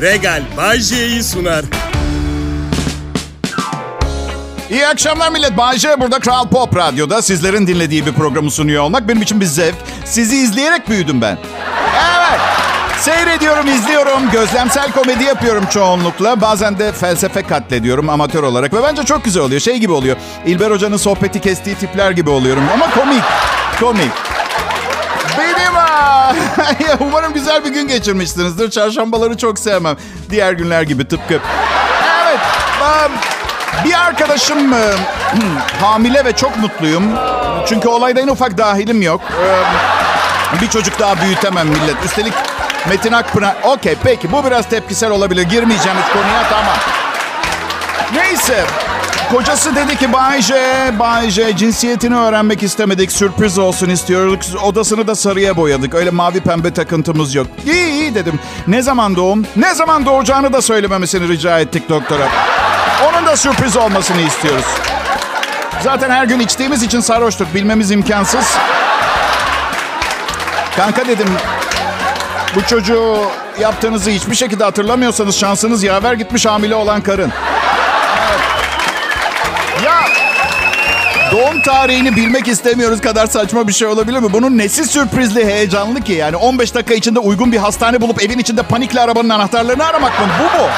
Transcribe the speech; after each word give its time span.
Regal 0.00 0.42
Bay 0.56 0.78
J'yi 0.80 1.22
sunar. 1.24 1.64
İyi 4.70 4.86
akşamlar 4.86 5.30
millet. 5.32 5.56
Bayce 5.56 6.00
burada 6.00 6.18
Kral 6.18 6.48
Pop 6.48 6.76
Radyo'da 6.76 7.22
sizlerin 7.22 7.66
dinlediği 7.66 8.06
bir 8.06 8.12
programı 8.12 8.50
sunuyor 8.50 8.82
olmak 8.82 9.08
benim 9.08 9.22
için 9.22 9.40
bir 9.40 9.46
zevk. 9.46 9.74
Sizi 10.04 10.36
izleyerek 10.36 10.88
büyüdüm 10.88 11.20
ben. 11.20 11.38
Evet. 11.94 12.40
Seyrediyorum, 13.00 13.66
izliyorum. 13.66 14.30
Gözlemsel 14.32 14.92
komedi 14.92 15.24
yapıyorum 15.24 15.66
çoğunlukla. 15.72 16.40
Bazen 16.40 16.78
de 16.78 16.92
felsefe 16.92 17.42
katlediyorum 17.42 18.08
amatör 18.08 18.42
olarak. 18.42 18.72
Ve 18.74 18.82
bence 18.82 19.02
çok 19.04 19.24
güzel 19.24 19.42
oluyor. 19.42 19.60
Şey 19.60 19.76
gibi 19.78 19.92
oluyor. 19.92 20.16
İlber 20.46 20.70
Hoca'nın 20.70 20.96
sohbeti 20.96 21.40
kestiği 21.40 21.76
tipler 21.76 22.10
gibi 22.10 22.30
oluyorum. 22.30 22.62
Ama 22.74 22.90
komik. 22.90 23.22
Komik. 23.80 24.12
Umarım 27.00 27.32
güzel 27.32 27.64
bir 27.64 27.70
gün 27.70 27.88
geçirmişsinizdir. 27.88 28.70
Çarşambaları 28.70 29.36
çok 29.36 29.58
sevmem. 29.58 29.96
Diğer 30.30 30.52
günler 30.52 30.82
gibi 30.82 31.08
tıpkı. 31.08 31.34
Evet. 31.34 32.40
Bir 33.84 34.06
arkadaşım 34.06 34.72
e, 34.72 34.92
hamile 35.80 36.24
ve 36.24 36.32
çok 36.32 36.56
mutluyum. 36.56 37.04
Çünkü 37.68 37.88
olayda 37.88 38.20
en 38.20 38.28
ufak 38.28 38.58
dahilim 38.58 39.02
yok. 39.02 39.20
E, 40.56 40.62
bir 40.62 40.68
çocuk 40.68 40.98
daha 40.98 41.20
büyütemem 41.20 41.68
millet. 41.68 42.04
Üstelik 42.04 42.34
Metin 42.88 43.12
Akpınar... 43.12 43.56
Okey 43.64 43.96
peki 44.04 44.32
bu 44.32 44.44
biraz 44.44 44.68
tepkisel 44.68 45.10
olabilir. 45.10 45.42
Girmeyeceğim 45.42 45.98
hiç 45.98 46.12
konuya 46.12 46.48
tamam. 46.50 46.76
Neyse. 48.14 48.64
Kocası 49.32 49.76
dedi 49.76 49.96
ki 49.96 50.12
Bay 50.12 50.42
J, 50.42 50.54
Bay 50.98 51.30
J 51.30 51.56
cinsiyetini 51.56 52.16
öğrenmek 52.16 52.62
istemedik. 52.62 53.12
Sürpriz 53.12 53.58
olsun 53.58 53.88
istiyorduk. 53.88 54.42
Odasını 54.62 55.06
da 55.06 55.14
sarıya 55.14 55.56
boyadık. 55.56 55.94
Öyle 55.94 56.10
mavi 56.10 56.40
pembe 56.40 56.72
takıntımız 56.72 57.34
yok. 57.34 57.46
İyi 57.66 57.90
iyi 57.90 58.14
dedim. 58.14 58.40
Ne 58.66 58.82
zaman 58.82 59.16
doğum? 59.16 59.46
Ne 59.56 59.74
zaman 59.74 60.06
doğacağını 60.06 60.52
da 60.52 60.62
söylememesini 60.62 61.28
rica 61.28 61.60
ettik 61.60 61.88
doktora. 61.88 62.28
Onun 63.08 63.26
da 63.26 63.36
sürpriz 63.36 63.76
olmasını 63.76 64.20
istiyoruz. 64.20 64.64
Zaten 65.84 66.10
her 66.10 66.24
gün 66.24 66.40
içtiğimiz 66.40 66.82
için 66.82 67.00
sarhoştuk. 67.00 67.54
Bilmemiz 67.54 67.90
imkansız. 67.90 68.56
Kanka 70.76 71.06
dedim 71.08 71.28
bu 72.54 72.62
çocuğu 72.66 73.16
yaptığınızı 73.60 74.10
hiçbir 74.10 74.34
şekilde 74.34 74.64
hatırlamıyorsanız 74.64 75.36
şansınız 75.36 75.82
yaver 75.82 76.14
gitmiş 76.14 76.46
hamile 76.46 76.74
olan 76.74 77.00
karın. 77.00 77.32
Doğum 81.32 81.60
tarihini 81.60 82.16
bilmek 82.16 82.48
istemiyoruz 82.48 83.00
kadar 83.00 83.26
saçma 83.26 83.68
bir 83.68 83.72
şey 83.72 83.88
olabilir 83.88 84.18
mi? 84.18 84.32
Bunun 84.32 84.58
nesi 84.58 84.84
sürprizli, 84.84 85.44
heyecanlı 85.44 86.00
ki? 86.00 86.12
Yani 86.12 86.36
15 86.36 86.74
dakika 86.74 86.94
içinde 86.94 87.18
uygun 87.18 87.52
bir 87.52 87.56
hastane 87.56 88.00
bulup 88.00 88.22
evin 88.22 88.38
içinde 88.38 88.62
panikle 88.62 89.00
arabanın 89.00 89.28
anahtarlarını 89.28 89.86
aramak 89.86 90.20
mı? 90.20 90.26
Bu 90.38 90.62
mu? 90.62 90.68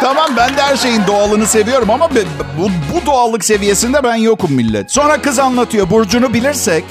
Tamam 0.00 0.30
ben 0.36 0.56
de 0.56 0.62
her 0.62 0.76
şeyin 0.76 1.06
doğalını 1.06 1.46
seviyorum 1.46 1.90
ama 1.90 2.10
bu, 2.58 2.68
bu 2.94 3.06
doğallık 3.06 3.44
seviyesinde 3.44 4.04
ben 4.04 4.14
yokum 4.14 4.52
millet. 4.52 4.92
Sonra 4.92 5.22
kız 5.22 5.38
anlatıyor. 5.38 5.90
Burcunu 5.90 6.34
bilirsek, 6.34 6.84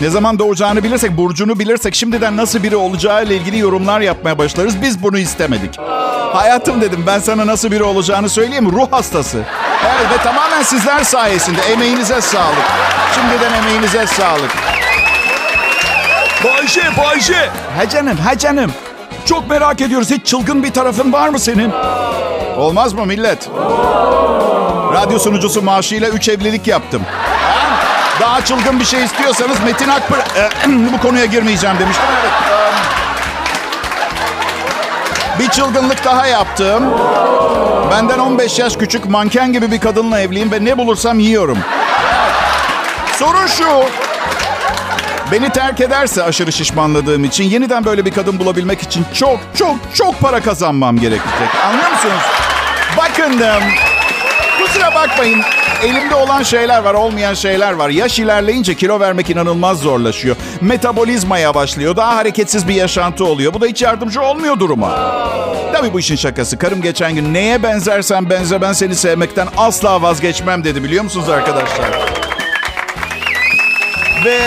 ne 0.00 0.10
zaman 0.10 0.38
doğacağını 0.38 0.84
bilirsek, 0.84 1.16
burcunu 1.16 1.58
bilirsek 1.58 1.94
şimdiden 1.94 2.36
nasıl 2.36 2.62
biri 2.62 2.76
olacağı 2.76 3.24
ile 3.24 3.36
ilgili 3.36 3.58
yorumlar 3.58 4.00
yapmaya 4.00 4.38
başlarız. 4.38 4.82
Biz 4.82 5.02
bunu 5.02 5.18
istemedik. 5.18 5.76
Hayatım 6.32 6.80
dedim 6.80 7.04
ben 7.06 7.18
sana 7.18 7.46
nasıl 7.46 7.70
biri 7.70 7.82
olacağını 7.82 8.28
söyleyeyim 8.28 8.72
Ruh 8.72 8.92
hastası. 8.92 9.38
Evet 9.84 10.10
ve 10.18 10.22
tamamen 10.22 10.62
sizler 10.62 11.04
sayesinde. 11.04 11.60
Emeğinize 11.62 12.20
sağlık. 12.20 12.66
Şimdiden 13.14 13.52
emeğinize 13.62 14.06
sağlık. 14.06 14.50
Bayşe, 16.44 16.82
Bayşe. 16.98 17.48
Ha 17.78 17.88
canım, 17.88 18.16
ha 18.16 18.38
canım. 18.38 18.72
Çok 19.26 19.50
merak 19.50 19.80
ediyoruz. 19.80 20.10
Hiç 20.10 20.26
çılgın 20.26 20.62
bir 20.62 20.72
tarafın 20.72 21.12
var 21.12 21.28
mı 21.28 21.38
senin? 21.38 21.72
Olmaz 22.56 22.92
mı 22.92 23.06
millet? 23.06 23.48
Radyo 24.94 25.18
sunucusu 25.18 25.62
maaşıyla 25.62 26.08
üç 26.08 26.28
evlilik 26.28 26.66
yaptım. 26.66 27.02
Ha? 27.42 27.76
Daha 28.20 28.44
çılgın 28.44 28.80
bir 28.80 28.84
şey 28.84 29.04
istiyorsanız 29.04 29.56
Metin 29.64 29.88
Akpır... 29.88 30.18
bu 30.92 31.00
konuya 31.02 31.24
girmeyeceğim 31.24 31.78
demiştim. 31.78 32.04
Evet. 32.22 32.59
Bir 35.40 35.48
çılgınlık 35.48 36.04
daha 36.04 36.26
yaptım. 36.26 36.84
Benden 37.90 38.18
15 38.18 38.58
yaş 38.58 38.76
küçük 38.76 39.10
manken 39.10 39.52
gibi 39.52 39.70
bir 39.70 39.80
kadınla 39.80 40.20
evliyim 40.20 40.52
ve 40.52 40.64
ne 40.64 40.78
bulursam 40.78 41.18
yiyorum. 41.18 41.58
Sorun 43.16 43.46
şu. 43.46 43.64
Beni 45.32 45.50
terk 45.50 45.80
ederse 45.80 46.22
aşırı 46.22 46.52
şişmanladığım 46.52 47.24
için 47.24 47.44
yeniden 47.44 47.84
böyle 47.84 48.04
bir 48.04 48.10
kadın 48.10 48.38
bulabilmek 48.38 48.82
için 48.82 49.06
çok 49.14 49.40
çok 49.54 49.76
çok 49.94 50.20
para 50.20 50.40
kazanmam 50.40 50.96
gerekecek. 50.96 51.54
Anlıyor 51.66 51.90
musunuz? 51.90 52.22
Bakın 52.96 53.40
kusura 54.58 54.94
bakmayın. 54.94 55.42
Elimde 55.82 56.14
olan 56.14 56.42
şeyler 56.42 56.82
var, 56.82 56.94
olmayan 56.94 57.34
şeyler 57.34 57.72
var. 57.72 57.88
Yaş 57.90 58.18
ilerleyince 58.18 58.74
kilo 58.74 59.00
vermek 59.00 59.30
inanılmaz 59.30 59.78
zorlaşıyor. 59.78 60.36
Metabolizma 60.60 61.38
yavaşlıyor. 61.38 61.96
Daha 61.96 62.16
hareketsiz 62.16 62.68
bir 62.68 62.74
yaşantı 62.74 63.24
oluyor. 63.24 63.54
Bu 63.54 63.60
da 63.60 63.66
hiç 63.66 63.82
yardımcı 63.82 64.22
olmuyor 64.22 64.58
duruma. 64.58 64.90
Tabii 65.72 65.92
bu 65.92 66.00
işin 66.00 66.16
şakası. 66.16 66.58
Karım 66.58 66.82
geçen 66.82 67.14
gün 67.14 67.34
neye 67.34 67.62
benzersen 67.62 68.30
benze 68.30 68.60
ben 68.60 68.72
seni 68.72 68.94
sevmekten 68.94 69.48
asla 69.56 70.02
vazgeçmem 70.02 70.64
dedi 70.64 70.84
biliyor 70.84 71.04
musunuz 71.04 71.28
arkadaşlar? 71.28 71.88
Ve 74.24 74.38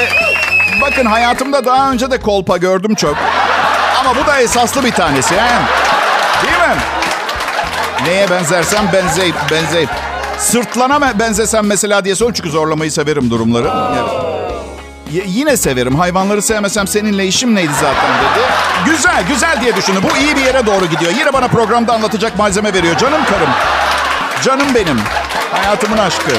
bakın 0.81 1.05
hayatımda 1.05 1.65
daha 1.65 1.91
önce 1.91 2.11
de 2.11 2.19
kolpa 2.19 2.57
gördüm 2.57 2.95
çok. 2.95 3.15
Ama 3.99 4.15
bu 4.23 4.27
da 4.27 4.39
esaslı 4.39 4.83
bir 4.83 4.91
tanesi. 4.91 5.35
He? 5.35 5.49
Değil 6.43 6.57
mi? 6.69 6.81
Neye 8.07 8.29
benzersem 8.29 8.89
benzeyip 8.93 9.35
benzeyip. 9.51 9.89
Sırtlana 10.37 11.19
benzesem 11.19 11.65
mesela 11.65 12.05
diye 12.05 12.15
sor 12.15 12.33
çünkü 12.33 12.49
zorlamayı 12.49 12.91
severim 12.91 13.29
durumları. 13.29 13.71
Evet. 13.93 14.09
Y- 15.11 15.23
yine 15.27 15.57
severim. 15.57 15.95
Hayvanları 15.95 16.41
sevmesem 16.41 16.87
seninle 16.87 17.25
işim 17.27 17.55
neydi 17.55 17.71
zaten 17.73 18.11
dedi. 18.19 18.45
Güzel, 18.85 19.23
güzel 19.27 19.61
diye 19.61 19.75
düşündü. 19.75 19.97
Bu 20.03 20.17
iyi 20.17 20.35
bir 20.35 20.41
yere 20.41 20.65
doğru 20.65 20.85
gidiyor. 20.85 21.11
Yine 21.19 21.33
bana 21.33 21.47
programda 21.47 21.93
anlatacak 21.93 22.37
malzeme 22.37 22.73
veriyor. 22.73 22.97
Canım 22.97 23.21
karım. 23.25 23.49
Canım 24.43 24.75
benim. 24.75 24.99
Hayatımın 25.51 25.97
aşkı. 25.97 26.31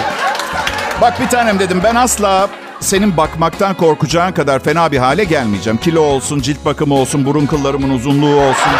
Bak 1.01 1.21
bir 1.21 1.29
tanem 1.29 1.59
dedim. 1.59 1.81
Ben 1.85 1.95
asla 1.95 2.49
senin 2.81 3.17
bakmaktan 3.17 3.75
korkacağın 3.75 4.33
kadar 4.33 4.59
fena 4.61 4.93
bir 4.93 4.99
hale 4.99 5.25
gelmeyeceğim. 5.25 5.77
Kilo 5.79 6.01
olsun, 6.01 6.41
cilt 6.41 6.65
bakımı 6.65 6.95
olsun, 6.95 7.25
burun 7.25 7.47
kıllarımın 7.47 7.91
uzunluğu 7.91 8.37
olsun. 8.41 8.73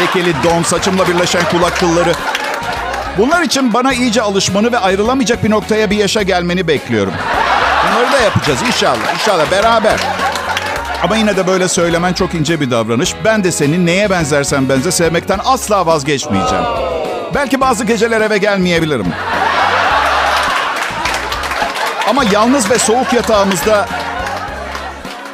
Lekeli 0.00 0.34
don, 0.44 0.62
saçımla 0.62 1.08
birleşen 1.08 1.42
kulak 1.50 1.76
kılları. 1.80 2.12
Bunlar 3.20 3.42
için 3.42 3.72
bana 3.74 3.92
iyice 3.92 4.22
alışmanı 4.22 4.72
ve 4.72 4.78
ayrılamayacak 4.78 5.44
bir 5.44 5.50
noktaya 5.50 5.90
bir 5.90 5.96
yaşa 5.96 6.22
gelmeni 6.22 6.68
bekliyorum. 6.68 7.12
Bunları 7.84 8.12
da 8.12 8.18
yapacağız 8.18 8.58
inşallah. 8.66 9.14
İnşallah 9.14 9.50
beraber. 9.50 10.00
Ama 11.02 11.16
yine 11.16 11.36
de 11.36 11.46
böyle 11.46 11.68
söylemen 11.68 12.12
çok 12.12 12.34
ince 12.34 12.60
bir 12.60 12.70
davranış. 12.70 13.14
Ben 13.24 13.44
de 13.44 13.52
seni 13.52 13.86
neye 13.86 14.10
benzersen 14.10 14.68
benze 14.68 14.90
sevmekten 14.90 15.40
asla 15.44 15.86
vazgeçmeyeceğim. 15.86 16.64
Belki 17.34 17.60
bazı 17.60 17.84
geceler 17.84 18.20
eve 18.20 18.38
gelmeyebilirim. 18.38 19.06
Ama 22.08 22.24
yalnız 22.24 22.70
ve 22.70 22.78
soğuk 22.78 23.12
yatağımızda 23.12 23.88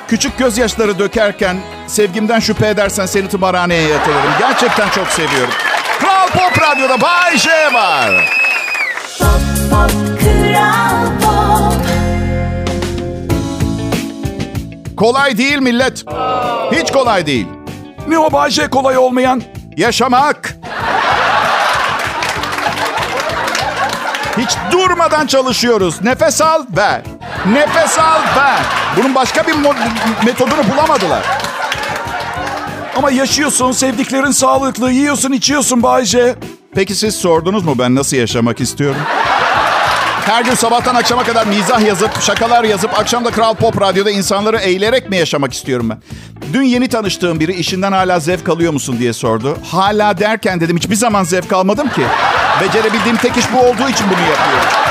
küçük 0.08 0.38
gözyaşları 0.38 0.98
dökerken 0.98 1.56
sevgimden 1.86 2.40
şüphe 2.40 2.68
edersen 2.68 3.06
seni 3.06 3.28
tımarhaneye 3.28 3.88
yatırırım. 3.88 4.32
Gerçekten 4.38 4.88
çok 4.88 5.08
seviyorum. 5.08 5.54
Kral 6.26 6.50
Pop 6.50 6.62
Radyo'da 6.62 7.00
Bay 7.00 7.36
J 7.38 7.50
var. 7.72 8.10
Pop, 9.18 9.40
pop, 9.70 9.90
Kral 10.20 11.06
Pop. 11.20 11.86
Kolay 14.96 15.38
değil 15.38 15.58
millet. 15.58 16.04
Hiç 16.72 16.92
kolay 16.92 17.26
değil. 17.26 17.46
Ne 18.08 18.18
o 18.18 18.32
Bayşe 18.32 18.68
kolay 18.68 18.98
olmayan? 18.98 19.42
Yaşamak. 19.76 20.56
Hiç 24.38 24.50
durmadan 24.72 25.26
çalışıyoruz. 25.26 26.02
Nefes 26.02 26.40
al, 26.40 26.64
ver. 26.76 27.02
Nefes 27.46 27.98
al, 27.98 28.20
ver. 28.36 28.58
Bunun 28.96 29.14
başka 29.14 29.46
bir 29.46 29.54
metodunu 30.24 30.70
bulamadılar. 30.72 31.22
Ama 32.96 33.10
yaşıyorsun, 33.10 33.72
sevdiklerin 33.72 34.30
sağlıklı, 34.30 34.90
yiyorsun, 34.90 35.32
içiyorsun 35.32 35.82
Bayşe. 35.82 36.34
Peki 36.74 36.94
siz 36.94 37.14
sordunuz 37.14 37.64
mu 37.64 37.74
ben 37.78 37.94
nasıl 37.94 38.16
yaşamak 38.16 38.60
istiyorum? 38.60 39.00
Her 40.26 40.44
gün 40.44 40.54
sabahtan 40.54 40.94
akşama 40.94 41.24
kadar 41.24 41.46
mizah 41.46 41.80
yazıp, 41.86 42.22
şakalar 42.22 42.64
yazıp, 42.64 42.98
akşam 42.98 43.24
da 43.24 43.30
Kral 43.30 43.54
Pop 43.54 43.80
Radyo'da 43.80 44.10
insanları 44.10 44.58
eğilerek 44.58 45.10
mi 45.10 45.16
yaşamak 45.16 45.52
istiyorum 45.52 45.90
ben? 45.90 45.98
Dün 46.52 46.62
yeni 46.62 46.88
tanıştığım 46.88 47.40
biri 47.40 47.54
işinden 47.54 47.92
hala 47.92 48.20
zevk 48.20 48.48
alıyor 48.48 48.72
musun 48.72 48.96
diye 48.98 49.12
sordu. 49.12 49.58
Hala 49.70 50.18
derken 50.18 50.60
dedim 50.60 50.76
hiçbir 50.76 50.96
zaman 50.96 51.24
zevk 51.24 51.52
almadım 51.52 51.88
ki. 51.88 52.02
Becerebildiğim 52.60 53.16
tek 53.16 53.36
iş 53.36 53.44
bu 53.52 53.58
olduğu 53.58 53.88
için 53.88 54.06
bunu 54.06 54.20
yapıyorum. 54.20 54.85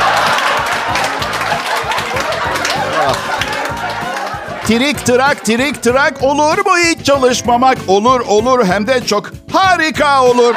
Trik 4.68 5.06
trak 5.06 5.46
trik 5.46 5.84
trak 5.84 6.24
olur 6.24 6.58
mu 6.58 6.78
hiç 6.78 7.06
çalışmamak? 7.06 7.78
Olur 7.88 8.20
olur 8.20 8.66
hem 8.66 8.88
de 8.88 9.06
çok 9.06 9.32
harika 9.54 10.24
olur. 10.24 10.56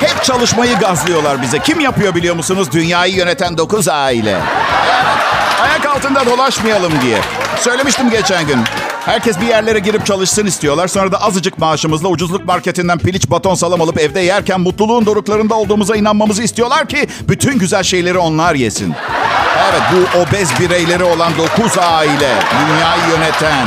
Hep 0.00 0.24
çalışmayı 0.24 0.78
gazlıyorlar 0.78 1.42
bize. 1.42 1.58
Kim 1.58 1.80
yapıyor 1.80 2.14
biliyor 2.14 2.36
musunuz? 2.36 2.72
Dünyayı 2.72 3.14
yöneten 3.14 3.58
9 3.58 3.88
aile. 3.88 4.40
Ayak 5.62 5.86
altında 5.86 6.26
dolaşmayalım 6.26 6.92
diye. 7.02 7.18
Söylemiştim 7.60 8.10
geçen 8.10 8.46
gün. 8.46 8.58
Herkes 9.04 9.40
bir 9.40 9.46
yerlere 9.46 9.78
girip 9.78 10.06
çalışsın 10.06 10.46
istiyorlar. 10.46 10.88
Sonra 10.88 11.12
da 11.12 11.22
azıcık 11.22 11.58
maaşımızla 11.58 12.08
ucuzluk 12.08 12.44
marketinden 12.44 12.98
piliç 12.98 13.30
baton 13.30 13.54
salam 13.54 13.80
alıp 13.80 14.00
evde 14.00 14.20
yerken 14.20 14.60
mutluluğun 14.60 15.06
doruklarında 15.06 15.54
olduğumuza 15.54 15.96
inanmamızı 15.96 16.42
istiyorlar 16.42 16.88
ki 16.88 17.08
bütün 17.28 17.58
güzel 17.58 17.82
şeyleri 17.82 18.18
onlar 18.18 18.54
yesin. 18.54 18.94
Evet 19.70 19.82
bu 19.92 20.18
obez 20.18 20.60
bireyleri 20.60 21.04
olan 21.04 21.32
9 21.38 21.78
aile. 21.78 22.34
Dünyayı 22.60 23.02
yöneten. 23.10 23.66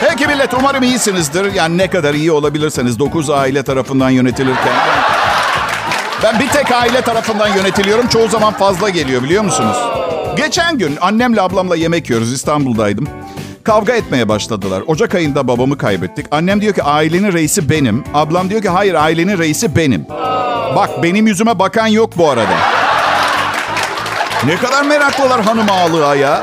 Peki 0.00 0.26
millet 0.26 0.54
umarım 0.54 0.82
iyisinizdir. 0.82 1.54
Yani 1.54 1.78
ne 1.78 1.90
kadar 1.90 2.14
iyi 2.14 2.32
olabilirseniz 2.32 2.98
9 2.98 3.30
aile 3.30 3.62
tarafından 3.62 4.10
yönetilirken. 4.10 4.74
Ben 6.22 6.40
bir 6.40 6.48
tek 6.48 6.72
aile 6.72 7.00
tarafından 7.00 7.48
yönetiliyorum. 7.48 8.06
Çoğu 8.06 8.28
zaman 8.28 8.52
fazla 8.52 8.88
geliyor 8.88 9.22
biliyor 9.22 9.44
musunuz? 9.44 9.76
Geçen 10.36 10.78
gün 10.78 10.98
annemle 11.00 11.40
ablamla 11.40 11.76
yemek 11.76 12.10
yiyoruz. 12.10 12.32
İstanbul'daydım. 12.32 13.08
Kavga 13.64 13.92
etmeye 13.92 14.28
başladılar. 14.28 14.82
Ocak 14.86 15.14
ayında 15.14 15.48
babamı 15.48 15.78
kaybettik. 15.78 16.26
Annem 16.30 16.60
diyor 16.60 16.74
ki 16.74 16.82
ailenin 16.82 17.32
reisi 17.32 17.70
benim. 17.70 18.04
Ablam 18.14 18.50
diyor 18.50 18.62
ki 18.62 18.68
hayır 18.68 18.94
ailenin 18.94 19.38
reisi 19.38 19.76
benim. 19.76 20.06
Bak 20.76 21.02
benim 21.02 21.26
yüzüme 21.26 21.58
bakan 21.58 21.86
yok 21.86 22.10
bu 22.16 22.30
arada. 22.30 22.56
Ne 24.46 24.56
kadar 24.56 24.82
meraklılar 24.82 25.40
hanım 25.42 25.66
ağalığa 25.70 26.14
ya. 26.14 26.42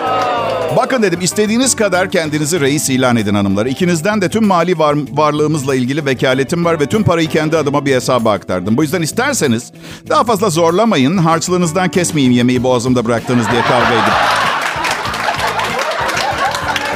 Bakın 0.77 1.03
dedim 1.03 1.21
istediğiniz 1.21 1.75
kadar 1.75 2.11
kendinizi 2.11 2.61
reis 2.61 2.89
ilan 2.89 3.15
edin 3.15 3.35
hanımlar. 3.35 3.65
İkinizden 3.65 4.21
de 4.21 4.29
tüm 4.29 4.45
mali 4.45 4.79
var, 4.79 4.95
varlığımızla 5.11 5.75
ilgili 5.75 6.05
vekaletim 6.05 6.65
var 6.65 6.79
ve 6.79 6.85
tüm 6.85 7.03
parayı 7.03 7.27
kendi 7.27 7.57
adıma 7.57 7.85
bir 7.85 7.95
hesaba 7.95 8.31
aktardım. 8.31 8.77
Bu 8.77 8.83
yüzden 8.83 9.01
isterseniz 9.01 9.71
daha 10.09 10.23
fazla 10.23 10.49
zorlamayın. 10.49 11.17
Harçlığınızdan 11.17 11.89
kesmeyeyim 11.89 12.35
yemeği 12.37 12.63
boğazımda 12.63 13.05
bıraktınız 13.05 13.45
diye 13.51 13.61
kavga 13.61 13.93
edip. 13.93 14.13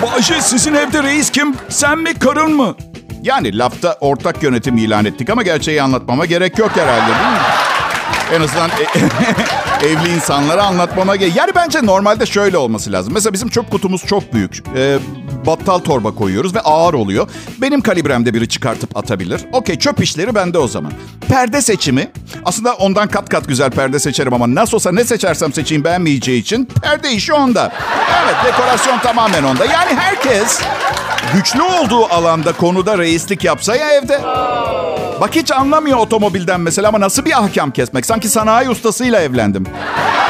Bayşe 0.03 0.41
sizin 0.41 0.73
evde 0.73 1.03
reis 1.03 1.31
kim? 1.31 1.55
Sen 1.69 1.99
mi 1.99 2.13
karın 2.13 2.55
mı? 2.55 2.75
Yani 3.23 3.57
lafta 3.57 3.97
ortak 4.01 4.43
yönetim 4.43 4.77
ilan 4.77 5.05
ettik 5.05 5.29
ama 5.29 5.43
gerçeği 5.43 5.81
anlatmama 5.81 6.25
gerek 6.25 6.57
yok 6.59 6.71
herhalde 6.75 7.07
değil 7.07 7.31
mi? 7.31 7.56
En 8.35 8.41
azından 8.41 8.69
e- 8.69 9.85
evli 9.87 10.09
insanlara 10.15 10.63
anlatmama 10.63 11.15
gerek. 11.15 11.35
Yani 11.35 11.51
bence 11.55 11.85
normalde 11.85 12.25
şöyle 12.25 12.57
olması 12.57 12.91
lazım. 12.91 13.13
Mesela 13.13 13.33
bizim 13.33 13.49
çöp 13.49 13.71
kutumuz 13.71 14.05
çok 14.05 14.33
büyük. 14.33 14.63
Ee, 14.75 14.99
battal 15.45 15.79
torba 15.79 16.15
koyuyoruz 16.15 16.55
ve 16.55 16.59
ağır 16.59 16.93
oluyor. 16.93 17.29
Benim 17.57 17.81
kalibremde 17.81 18.33
biri 18.33 18.49
çıkartıp 18.49 18.97
atabilir. 18.97 19.41
Okey 19.51 19.79
çöp 19.79 20.03
işleri 20.03 20.35
bende 20.35 20.57
o 20.57 20.67
zaman. 20.67 20.91
Perde 21.27 21.61
seçimi. 21.61 22.11
Aslında 22.45 22.73
ondan 22.73 23.07
kat 23.07 23.29
kat 23.29 23.47
güzel 23.47 23.71
perde 23.71 23.99
seçerim 23.99 24.33
ama 24.33 24.55
nasıl 24.55 24.77
olsa 24.77 24.91
ne 24.91 25.03
seçersem 25.03 25.53
seçeyim 25.53 25.83
beğenmeyeceği 25.83 26.41
için 26.41 26.65
perde 26.81 27.11
işi 27.11 27.33
onda. 27.33 27.71
Evet 28.23 28.35
dekorasyon 28.45 28.99
tamamen 28.99 29.43
onda. 29.43 29.65
Yani 29.65 29.93
herkes 29.99 30.61
güçlü 31.33 31.61
olduğu 31.61 32.05
alanda 32.05 32.53
konuda 32.53 32.97
reislik 32.97 33.43
yapsa 33.43 33.75
ya 33.75 33.91
evde. 33.91 34.21
Bak 35.21 35.35
hiç 35.35 35.51
anlamıyor 35.51 35.97
otomobilden 35.97 36.61
mesela 36.61 36.87
ama 36.89 36.99
nasıl 36.99 37.25
bir 37.25 37.43
ahkam 37.43 37.71
kesmek? 37.71 38.05
Sanki 38.05 38.29
sanayi 38.29 38.69
ustasıyla 38.69 39.21
evlendim. 39.21 39.65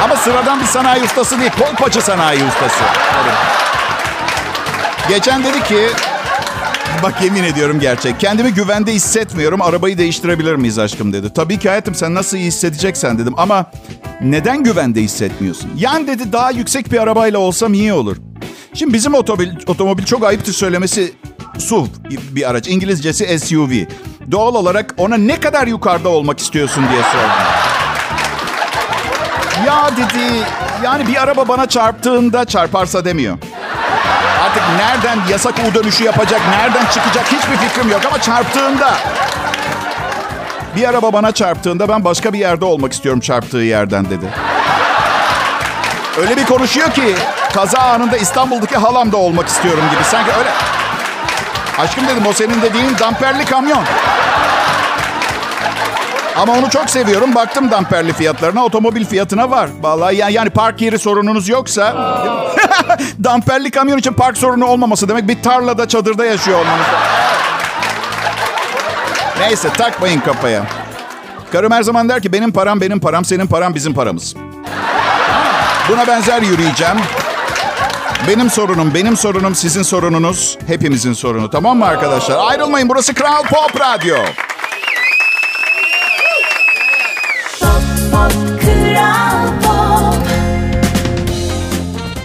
Ama 0.04 0.16
sıradan 0.16 0.60
bir 0.60 0.66
sanayi 0.66 1.04
ustası 1.04 1.40
değil, 1.40 1.52
kolpacı 1.60 2.02
sanayi 2.02 2.40
ustası. 2.44 2.84
Geçen 5.10 5.44
dedi 5.44 5.64
ki, 5.64 5.88
bak 7.04 7.22
yemin 7.24 7.44
ediyorum 7.44 7.80
gerçek. 7.80 8.20
Kendimi 8.20 8.54
güvende 8.54 8.94
hissetmiyorum, 8.94 9.62
arabayı 9.62 9.98
değiştirebilir 9.98 10.56
miyiz 10.56 10.80
aşkım 10.80 11.14
dedi. 11.14 11.34
Tabii 11.34 11.60
ki 11.60 11.70
hayatım 11.70 11.96
sen 11.96 12.14
nasıl 12.16 12.38
iyi 12.38 12.48
hissedeceksen 12.48 13.20
dedim 13.20 13.34
ama 13.38 13.66
neden 14.22 14.64
güvende 14.64 15.02
hissetmiyorsun? 15.02 15.70
Yani 15.78 16.08
dedi 16.08 16.34
daha 16.34 16.52
yüksek 16.52 16.92
bir 16.92 16.98
arabayla 17.02 17.40
olsam 17.40 17.74
iyi 17.74 17.94
olur. 17.94 18.18
Şimdi 18.78 18.94
bizim 18.94 19.14
otomobil, 19.14 19.50
otomobil 19.68 20.06
çok 20.06 20.24
ayıptır 20.24 20.54
söylemesi 20.54 21.14
SUV 21.60 21.86
bir 22.32 22.50
araç. 22.50 22.68
İngilizcesi 22.68 23.40
SUV. 23.40 23.72
Doğal 24.32 24.56
olarak 24.56 24.96
ona 24.98 25.18
ne 25.18 25.40
kadar 25.40 25.68
yukarıda 25.68 26.10
olmak 26.10 26.40
istiyorsun 26.40 26.86
diye 26.90 27.02
sordum. 27.04 27.30
Ya 29.68 29.92
dedi 29.98 30.46
yani 30.84 31.08
bir 31.08 31.24
araba 31.24 31.48
bana 31.48 31.66
çarptığında 31.66 32.46
çarparsa 32.46 33.06
demiyor. 33.06 33.38
Artık 34.42 34.64
nereden 34.78 35.20
yasak 35.30 35.56
U 35.72 35.74
dönüşü 35.74 36.04
yapacak, 36.04 36.42
nereden 36.50 36.86
çıkacak 36.86 37.26
hiçbir 37.26 37.58
fikrim 37.68 37.92
yok 37.92 38.02
ama 38.08 38.22
çarptığında. 38.22 38.94
Bir 40.76 40.90
araba 40.90 41.14
bana 41.14 41.32
çarptığında 41.32 41.90
ben 41.90 42.06
başka 42.06 42.34
bir 42.34 42.40
yerde 42.40 42.66
olmak 42.66 42.94
istiyorum 42.94 43.20
çarptığı 43.20 43.58
yerden 43.58 44.06
dedi. 44.06 44.26
Öyle 46.18 46.38
bir 46.38 46.46
konuşuyor 46.46 46.92
ki 46.92 47.16
kaza 47.54 47.80
anında 47.80 48.18
İstanbul'daki 48.18 48.78
halamda 48.78 49.18
olmak 49.18 49.48
istiyorum 49.48 49.84
gibi. 49.92 50.04
Sanki 50.04 50.32
öyle... 50.40 50.50
Aşkım 51.78 52.08
dedim 52.08 52.28
o 52.28 52.34
senin 52.34 52.62
dediğin 52.62 52.98
damperli 53.00 53.46
kamyon. 53.46 53.84
Ama 56.38 56.54
onu 56.54 56.70
çok 56.70 56.90
seviyorum. 56.90 57.36
Baktım 57.36 57.72
damperli 57.72 58.14
fiyatlarına, 58.14 58.66
otomobil 58.66 59.06
fiyatına 59.06 59.52
var. 59.52 59.70
Vallahi 59.82 60.16
yani, 60.16 60.34
yani 60.34 60.50
park 60.50 60.82
yeri 60.82 61.00
sorununuz 61.00 61.50
yoksa... 61.50 61.96
damperli 63.24 63.72
kamyon 63.72 63.98
için 63.98 64.14
park 64.14 64.38
sorunu 64.38 64.66
olmaması 64.66 65.10
demek 65.10 65.28
bir 65.28 65.44
tarlada, 65.44 65.88
çadırda 65.88 66.26
yaşıyor 66.26 66.60
olmanız. 66.60 66.86
Neyse 69.40 69.70
takmayın 69.70 70.20
kafaya. 70.20 70.64
Karım 71.52 71.72
her 71.72 71.84
zaman 71.84 72.10
der 72.10 72.22
ki 72.22 72.34
benim 72.34 72.52
param 72.52 72.82
benim 72.82 73.00
param, 73.00 73.26
senin 73.26 73.48
param 73.48 73.76
bizim 73.76 73.94
paramız. 73.94 74.36
Buna 75.90 76.08
benzer 76.08 76.42
yürüyeceğim. 76.42 76.98
Benim 78.28 78.50
sorunum, 78.50 78.94
benim 78.94 79.18
sorunum, 79.18 79.56
sizin 79.56 79.84
sorununuz, 79.84 80.58
hepimizin 80.68 81.14
sorunu. 81.14 81.50
Tamam 81.50 81.78
mı 81.78 81.86
arkadaşlar? 81.86 82.50
Ayrılmayın. 82.50 82.90
Burası 82.90 83.14
Kral 83.14 83.44
Pop 83.44 83.82
Radyo. 83.82 84.16
Pop 87.60 87.82
pop 88.12 88.32
kral 88.62 89.48
pop 89.62 90.28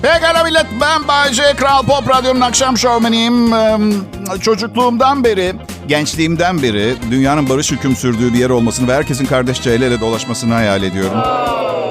Pekala 0.02 0.44
millet, 0.44 0.66
ben 0.80 1.08
Bayce. 1.08 1.54
Kral 1.56 1.82
Pop 1.82 2.08
Radyo'nun 2.08 2.40
akşam 2.40 2.78
şovmeniyim. 2.78 3.54
Çocukluğumdan 4.40 5.24
beri, 5.24 5.54
gençliğimden 5.86 6.62
beri 6.62 6.94
dünyanın 7.10 7.48
barış 7.48 7.72
hüküm 7.72 7.96
sürdüğü 7.96 8.32
bir 8.32 8.38
yer 8.38 8.50
olmasını 8.50 8.88
ve 8.88 8.94
herkesin 8.94 9.26
kardeşçe 9.26 9.70
el 9.70 9.82
ele 9.82 10.00
dolaşmasını 10.00 10.54
hayal 10.54 10.82
ediyorum. 10.82 11.18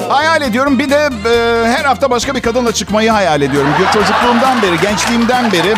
Hayal 0.10 0.42
ediyorum. 0.42 0.80
Bir 0.80 0.90
de 0.90 1.10
e, 1.26 1.68
her 1.72 1.86
hafta 1.86 2.10
başka 2.10 2.36
bir 2.36 2.42
kadınla 2.42 2.72
çıkmayı 2.72 3.12
hayal 3.12 3.42
ediyorum. 3.42 3.70
Çocukluğumdan 3.94 4.62
beri, 4.62 4.82
gençliğimden 4.82 5.52
beri. 5.52 5.74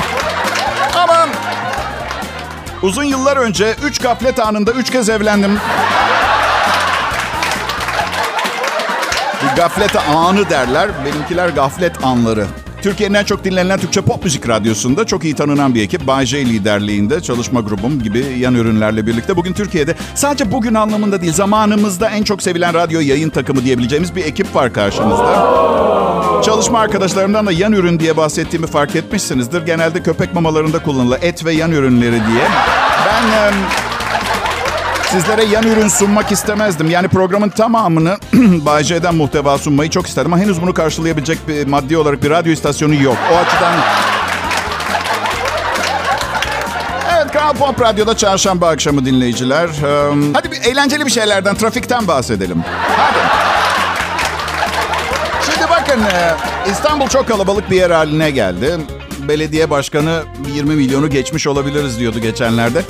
Ama 0.95 1.27
uzun 2.81 3.03
yıllar 3.03 3.37
önce 3.37 3.75
üç 3.83 3.99
gaflet 3.99 4.39
anında 4.39 4.71
üç 4.71 4.91
kez 4.91 5.09
evlendim. 5.09 5.59
Gaflet 9.55 9.95
anı 9.95 10.49
derler. 10.49 10.89
Benimkiler 11.05 11.49
gaflet 11.49 12.03
anları. 12.05 12.45
Türkiye'nin 12.83 13.13
en 13.13 13.23
çok 13.23 13.43
dinlenen 13.43 13.79
Türkçe 13.79 14.01
pop 14.01 14.23
müzik 14.23 14.49
radyosunda 14.49 15.05
çok 15.05 15.23
iyi 15.23 15.33
tanınan 15.35 15.75
bir 15.75 15.81
ekip. 15.81 16.07
Bay 16.07 16.25
J 16.25 16.45
liderliğinde 16.45 17.21
çalışma 17.21 17.61
grubum 17.61 18.03
gibi 18.03 18.25
yan 18.39 18.55
ürünlerle 18.55 19.07
birlikte. 19.07 19.35
Bugün 19.35 19.53
Türkiye'de 19.53 19.95
sadece 20.15 20.51
bugün 20.51 20.73
anlamında 20.73 21.21
değil 21.21 21.33
zamanımızda 21.33 22.09
en 22.09 22.23
çok 22.23 22.43
sevilen 22.43 22.73
radyo 22.73 22.99
yayın 22.99 23.29
takımı 23.29 23.63
diyebileceğimiz 23.63 24.15
bir 24.15 24.25
ekip 24.25 24.55
var 24.55 24.73
karşımızda. 24.73 26.41
Çalışma 26.45 26.79
arkadaşlarımdan 26.79 27.45
da 27.45 27.51
yan 27.51 27.73
ürün 27.73 27.99
diye 27.99 28.17
bahsettiğimi 28.17 28.67
fark 28.67 28.95
etmişsinizdir. 28.95 29.65
Genelde 29.65 30.03
köpek 30.03 30.33
mamalarında 30.33 30.79
kullanılan 30.79 31.19
et 31.21 31.45
ve 31.45 31.53
yan 31.53 31.71
ürünleri 31.71 32.11
diye. 32.11 32.47
Ben... 33.05 33.53
Sizlere 35.13 35.43
yan 35.43 35.63
ürün 35.63 35.87
sunmak 35.87 36.31
istemezdim. 36.31 36.89
Yani 36.89 37.07
programın 37.07 37.49
tamamını 37.49 38.17
Bay 38.65 38.83
J'den 38.83 39.15
muhteva 39.15 39.57
sunmayı 39.57 39.89
çok 39.89 40.07
isterdim. 40.07 40.33
Ama 40.33 40.43
henüz 40.43 40.61
bunu 40.61 40.73
karşılayabilecek 40.73 41.47
bir 41.47 41.67
maddi 41.67 41.97
olarak 41.97 42.23
bir 42.23 42.29
radyo 42.29 42.53
istasyonu 42.53 42.95
yok. 42.95 43.17
O 43.33 43.35
açıdan... 43.35 43.73
Evet, 47.15 47.31
Kral 47.31 47.53
Pop 47.53 47.81
Radyo'da 47.81 48.17
çarşamba 48.17 48.69
akşamı 48.69 49.05
dinleyiciler. 49.05 49.67
Ee, 49.67 50.31
hadi 50.33 50.51
bir 50.51 50.61
eğlenceli 50.61 51.05
bir 51.05 51.11
şeylerden, 51.11 51.55
trafikten 51.55 52.07
bahsedelim. 52.07 52.63
Hadi. 52.97 53.19
Şimdi 55.45 55.69
bakın, 55.69 56.01
İstanbul 56.71 57.07
çok 57.07 57.27
kalabalık 57.27 57.71
bir 57.71 57.75
yer 57.75 57.89
haline 57.89 58.31
geldi. 58.31 58.77
Belediye 59.27 59.69
başkanı 59.69 60.23
20 60.53 60.75
milyonu 60.75 61.09
geçmiş 61.09 61.47
olabiliriz 61.47 61.99
diyordu 61.99 62.19
geçenlerde. 62.19 62.81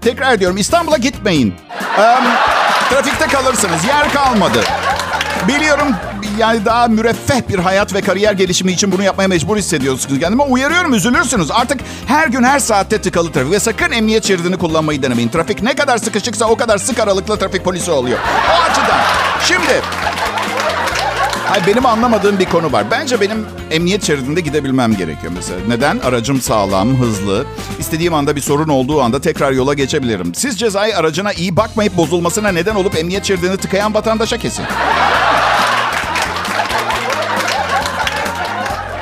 Tekrar 0.00 0.32
ediyorum 0.32 0.56
İstanbul'a 0.56 0.96
gitmeyin. 0.96 1.54
Ee, 1.98 2.16
trafikte 2.90 3.26
kalırsınız. 3.26 3.84
Yer 3.84 4.12
kalmadı. 4.12 4.58
Biliyorum 5.48 5.94
yani 6.38 6.64
daha 6.64 6.88
müreffeh 6.88 7.48
bir 7.48 7.58
hayat 7.58 7.94
ve 7.94 8.00
kariyer 8.00 8.32
gelişimi 8.32 8.72
için 8.72 8.92
bunu 8.92 9.02
yapmaya 9.02 9.28
mecbur 9.28 9.56
hissediyorsunuz 9.56 10.20
kendime. 10.20 10.42
Uyarıyorum 10.42 10.94
üzülürsünüz. 10.94 11.50
Artık 11.50 11.80
her 12.06 12.28
gün 12.28 12.42
her 12.42 12.58
saatte 12.58 13.00
tıkalı 13.00 13.32
trafik 13.32 13.52
ve 13.52 13.60
sakın 13.60 13.90
emniyet 13.92 14.24
şeridini 14.24 14.58
kullanmayı 14.58 15.02
denemeyin. 15.02 15.28
Trafik 15.28 15.62
ne 15.62 15.74
kadar 15.74 15.98
sıkışıksa 15.98 16.44
o 16.46 16.56
kadar 16.56 16.78
sık 16.78 16.98
aralıklı 16.98 17.38
trafik 17.38 17.64
polisi 17.64 17.90
oluyor. 17.90 18.18
O 18.50 18.70
açıdan. 18.70 19.00
Şimdi 19.44 19.82
Hayır, 21.50 21.66
benim 21.66 21.86
anlamadığım 21.86 22.38
bir 22.38 22.44
konu 22.44 22.72
var. 22.72 22.84
Bence 22.90 23.20
benim 23.20 23.46
emniyet 23.70 24.04
şeridinde 24.06 24.40
gidebilmem 24.40 24.96
gerekiyor 24.96 25.32
mesela. 25.36 25.60
Neden? 25.68 25.98
Aracım 25.98 26.40
sağlam, 26.40 26.96
hızlı. 26.96 27.46
İstediğim 27.78 28.14
anda 28.14 28.36
bir 28.36 28.40
sorun 28.40 28.68
olduğu 28.68 29.02
anda 29.02 29.20
tekrar 29.20 29.52
yola 29.52 29.74
geçebilirim. 29.74 30.34
Siz 30.34 30.58
cezayı 30.58 30.96
aracına 30.96 31.32
iyi 31.32 31.56
bakmayıp 31.56 31.96
bozulmasına 31.96 32.48
neden 32.48 32.74
olup 32.74 32.98
emniyet 32.98 33.24
şeridini 33.24 33.56
tıkayan 33.56 33.94
vatandaşa 33.94 34.38
kesin. 34.38 34.64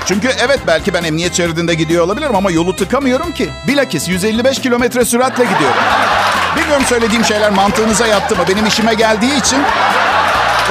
Çünkü 0.07 0.29
evet 0.47 0.61
belki 0.67 0.95
ben 0.95 1.05
emniyet 1.05 1.35
şeridinde 1.35 1.75
gidiyor 1.75 2.05
olabilirim 2.05 2.37
ama 2.37 2.51
yolu 2.51 2.77
tıkamıyorum 2.77 3.33
ki. 3.33 3.49
Bilakis 3.69 4.09
155 4.09 4.61
kilometre 4.61 5.05
süratle 5.05 5.45
gidiyorum. 5.45 5.77
Bilmiyorum 6.57 6.85
söylediğim 6.89 7.25
şeyler 7.25 7.51
mantığınıza 7.51 8.07
yattı 8.07 8.37
mı? 8.37 8.43
Benim 8.49 8.67
işime 8.67 8.95
geldiği 8.95 9.39
için 9.39 9.59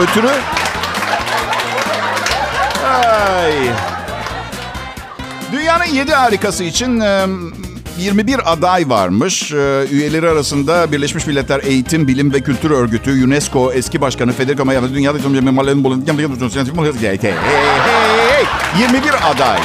ötürü 0.02 0.32
Ay. 3.28 3.54
Dünyanın 5.52 5.86
7 5.86 6.14
harikası 6.14 6.64
için 6.64 7.00
e, 7.00 7.26
21 8.00 8.52
aday 8.52 8.90
varmış. 8.90 9.52
Üyeleri 9.92 10.30
arasında 10.30 10.92
Birleşmiş 10.92 11.28
Milletler 11.28 11.64
Eğitim, 11.64 12.08
Bilim 12.08 12.34
ve 12.34 12.42
Kültür 12.42 12.72
Örgütü, 12.72 13.26
UNESCO 13.26 13.72
eski 13.72 14.02
başkanı 14.02 14.34
Federico 14.34 14.66
Maia, 14.66 14.84
dünyada 14.84 15.20
21 18.80 19.10
aday. 19.32 19.60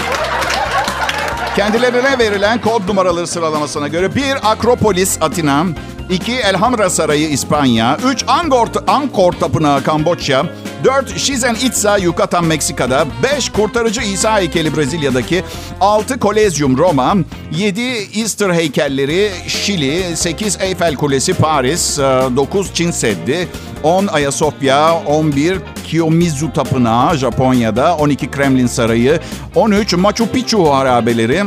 Kendilerine 1.56 2.18
verilen 2.18 2.60
kod 2.60 2.88
numaraları 2.88 3.26
sıralamasına 3.26 3.88
göre 3.88 4.14
bir 4.14 4.50
Akropolis 4.52 5.22
Atina, 5.22 5.64
2 6.10 6.32
Elhamra 6.32 6.90
Sarayı 6.90 7.28
İspanya, 7.28 7.98
3 8.06 8.24
Angkor, 8.28 8.68
Angkor 8.86 9.32
Tapınağı 9.32 9.82
Kamboçya, 9.82 10.46
4 10.84 11.18
Chichen 11.18 11.54
Itza 11.54 11.96
Yucatan 11.98 12.44
Meksika'da, 12.44 13.06
5 13.36 13.48
Kurtarıcı 13.50 14.00
İsa 14.00 14.38
heykeli 14.38 14.76
Brezilya'daki, 14.76 15.44
6 15.80 16.18
Kolezyum 16.18 16.78
Roma, 16.78 17.14
7 17.52 17.80
Easter 18.20 18.50
heykelleri 18.50 19.30
Şili, 19.46 20.16
8 20.16 20.58
Eyfel 20.60 20.94
Kulesi 20.94 21.34
Paris, 21.34 21.98
9 21.98 22.74
Çin 22.74 22.90
Seddi, 22.90 23.48
10 23.82 24.06
Ayasofya, 24.06 24.94
11 25.06 25.58
Kiyomizu 25.86 26.52
Tapınağı 26.52 27.16
Japonya'da, 27.16 27.96
12 27.96 28.30
Kremlin 28.30 28.66
Sarayı, 28.66 29.20
13 29.54 29.94
Machu 29.94 30.26
Picchu 30.26 30.74
harabeleri. 30.74 31.44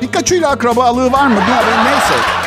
Pikachu 0.00 0.34
ile 0.34 0.46
akrabalığı 0.46 1.12
var 1.12 1.26
mı? 1.26 1.40
Neyse. 1.84 2.45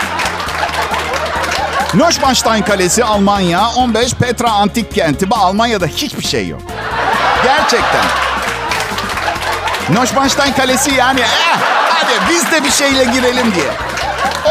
Neuschwanstein 1.94 2.64
Kalesi 2.64 3.04
Almanya, 3.04 3.70
15 3.78 4.14
Petra 4.14 4.52
Antik 4.52 4.96
Kenti. 4.96 5.30
Bu 5.30 5.36
Almanya'da 5.36 5.86
hiçbir 5.86 6.24
şey 6.24 6.48
yok. 6.48 6.62
Gerçekten. 7.44 8.06
Neuschwanstein 9.94 10.54
Kalesi 10.54 10.94
yani 10.96 11.20
eh, 11.20 11.58
hadi 11.90 12.12
biz 12.30 12.52
de 12.52 12.64
bir 12.64 12.72
şeyle 12.72 13.04
girelim 13.04 13.54
diye. 13.56 13.72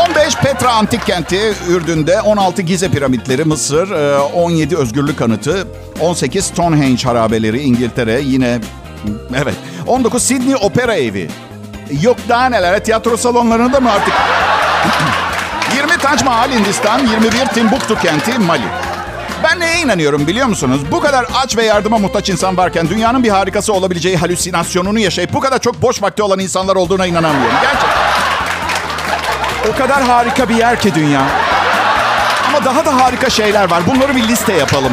15 0.08 0.34
Petra 0.36 0.72
Antik 0.72 1.06
Kenti 1.06 1.54
Ürdün'de, 1.68 2.20
16 2.20 2.62
Gize 2.62 2.90
Piramitleri 2.90 3.44
Mısır, 3.44 3.90
17 4.34 4.76
Özgürlük 4.76 5.22
Anıtı, 5.22 5.68
18 6.00 6.44
Stonehenge 6.44 7.02
harabeleri 7.02 7.62
İngiltere 7.62 8.20
yine 8.20 8.58
evet 9.42 9.54
19 9.86 10.22
Sydney 10.22 10.56
Opera 10.60 10.94
Evi. 10.94 11.30
Yok 12.02 12.16
daha 12.28 12.48
neler 12.48 12.84
tiyatro 12.84 13.16
salonlarında 13.16 13.80
mı 13.80 13.90
artık? 13.92 14.14
20 15.74 15.98
Tac 15.98 16.24
Mahal 16.24 16.50
Hindistan, 16.50 17.06
21 17.06 17.46
Timbuktu 17.46 17.98
kenti 17.98 18.38
Mali. 18.38 18.62
Ben 19.44 19.60
neye 19.60 19.80
inanıyorum 19.80 20.26
biliyor 20.26 20.46
musunuz? 20.46 20.80
Bu 20.92 21.00
kadar 21.00 21.26
aç 21.34 21.56
ve 21.56 21.64
yardıma 21.64 21.98
muhtaç 21.98 22.28
insan 22.28 22.56
varken 22.56 22.88
dünyanın 22.88 23.22
bir 23.22 23.28
harikası 23.28 23.72
olabileceği 23.72 24.16
halüsinasyonunu 24.16 24.98
yaşayıp 24.98 25.32
bu 25.32 25.40
kadar 25.40 25.58
çok 25.58 25.82
boş 25.82 26.02
vakti 26.02 26.22
olan 26.22 26.38
insanlar 26.38 26.76
olduğuna 26.76 27.06
inanamıyorum. 27.06 27.56
Gerçekten. 27.62 28.08
O 29.72 29.76
kadar 29.78 30.02
harika 30.02 30.48
bir 30.48 30.54
yer 30.54 30.80
ki 30.80 30.94
dünya. 30.94 31.22
Ama 32.48 32.64
daha 32.64 32.86
da 32.86 33.04
harika 33.04 33.30
şeyler 33.30 33.70
var. 33.70 33.82
Bunları 33.86 34.16
bir 34.16 34.28
liste 34.28 34.52
yapalım. 34.52 34.92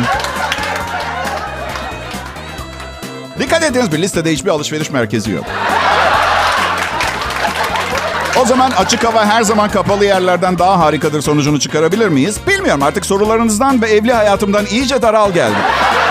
Dikkat 3.39 3.63
ediniz 3.63 3.91
bir 3.91 4.01
listede 4.01 4.31
hiçbir 4.31 4.49
alışveriş 4.49 4.89
merkezi 4.89 5.31
yok. 5.31 5.45
O 8.41 8.45
zaman 8.45 8.71
açık 8.71 9.03
hava 9.03 9.25
her 9.25 9.41
zaman 9.43 9.69
kapalı 9.69 10.05
yerlerden 10.05 10.59
daha 10.59 10.79
harikadır 10.79 11.21
sonucunu 11.21 11.59
çıkarabilir 11.59 12.07
miyiz? 12.07 12.39
Bilmiyorum 12.47 12.83
artık 12.83 13.05
sorularınızdan 13.05 13.81
ve 13.81 13.87
evli 13.87 14.13
hayatımdan 14.13 14.65
iyice 14.65 15.01
daral 15.01 15.31
geldim. 15.31 15.57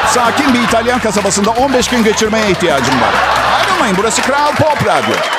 Sakin 0.08 0.54
bir 0.54 0.62
İtalyan 0.62 1.00
kasabasında 1.00 1.50
15 1.50 1.88
gün 1.88 2.04
geçirmeye 2.04 2.50
ihtiyacım 2.50 2.94
var. 3.00 3.14
Ayrılmayın 3.58 3.96
burası 3.98 4.22
Kral 4.22 4.54
Pop 4.54 4.86
Radyo. 4.86 5.33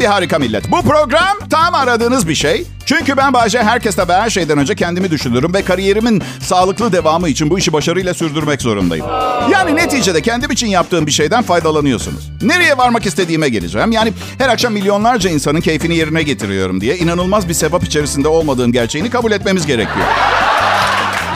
Bir 0.00 0.04
harika 0.04 0.38
millet. 0.38 0.70
Bu 0.70 0.82
program 0.82 1.38
tam 1.50 1.74
aradığınız 1.74 2.28
bir 2.28 2.34
şey. 2.34 2.66
Çünkü 2.86 3.16
ben 3.16 3.32
Bayce 3.32 3.62
herkeste 3.62 4.08
ve 4.08 4.12
her 4.12 4.30
şeyden 4.30 4.58
önce 4.58 4.74
kendimi 4.74 5.10
düşünürüm 5.10 5.54
ve 5.54 5.62
kariyerimin 5.62 6.22
sağlıklı 6.42 6.92
devamı 6.92 7.28
için 7.28 7.50
bu 7.50 7.58
işi 7.58 7.72
başarıyla 7.72 8.14
sürdürmek 8.14 8.62
zorundayım. 8.62 9.06
Yani 9.52 9.76
neticede 9.76 10.22
kendim 10.22 10.50
için 10.50 10.66
yaptığım 10.66 11.06
bir 11.06 11.12
şeyden 11.12 11.42
faydalanıyorsunuz. 11.42 12.30
Nereye 12.42 12.78
varmak 12.78 13.06
istediğime 13.06 13.48
geleceğim. 13.48 13.92
Yani 13.92 14.12
her 14.38 14.48
akşam 14.48 14.72
milyonlarca 14.72 15.30
insanın 15.30 15.60
keyfini 15.60 15.96
yerine 15.96 16.22
getiriyorum 16.22 16.80
diye 16.80 16.96
inanılmaz 16.96 17.48
bir 17.48 17.54
sebep 17.54 17.84
içerisinde 17.84 18.28
olmadığım 18.28 18.72
gerçeğini 18.72 19.10
kabul 19.10 19.32
etmemiz 19.32 19.66
gerekiyor. 19.66 20.06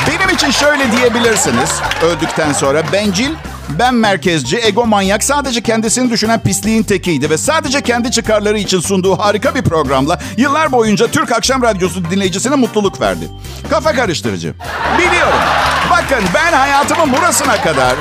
Benim 0.08 0.34
için 0.34 0.50
şöyle 0.50 0.92
diyebilirsiniz 0.92 1.70
öldükten 2.02 2.52
sonra 2.52 2.82
bencil, 2.92 3.30
ben 3.78 3.94
merkezci, 3.94 4.58
egomanyak, 4.58 5.24
sadece 5.24 5.60
kendisini 5.60 6.10
düşünen 6.10 6.40
pisliğin 6.40 6.82
tekiydi 6.82 7.30
ve 7.30 7.38
sadece 7.38 7.80
kendi 7.80 8.10
çıkarları 8.10 8.58
için 8.58 8.80
sunduğu 8.80 9.18
harika 9.18 9.54
bir 9.54 9.62
programla 9.62 10.18
yıllar 10.36 10.72
boyunca 10.72 11.06
Türk 11.06 11.32
Akşam 11.32 11.62
Radyosu 11.62 12.10
dinleyicisine 12.10 12.56
mutluluk 12.56 13.00
verdi. 13.00 13.28
Kafa 13.70 13.92
karıştırıcı. 13.92 14.54
Biliyorum. 14.98 15.38
Bakın 15.90 16.24
ben 16.34 16.52
hayatımın 16.52 17.12
burasına 17.12 17.62
kadar 17.62 17.94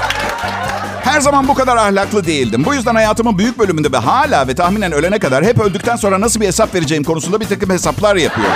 her 1.03 1.21
zaman 1.21 1.47
bu 1.47 1.53
kadar 1.53 1.77
ahlaklı 1.77 2.25
değildim. 2.25 2.65
Bu 2.65 2.73
yüzden 2.73 2.95
hayatımın 2.95 3.37
büyük 3.37 3.59
bölümünde 3.59 3.91
ve 3.91 3.97
hala 3.97 4.47
ve 4.47 4.55
tahminen 4.55 4.91
ölene 4.91 5.19
kadar 5.19 5.43
hep 5.43 5.59
öldükten 5.59 5.95
sonra 5.95 6.21
nasıl 6.21 6.41
bir 6.41 6.47
hesap 6.47 6.75
vereceğim 6.75 7.03
konusunda 7.03 7.39
bir 7.39 7.45
takım 7.45 7.69
hesaplar 7.69 8.15
yapıyorum. 8.15 8.55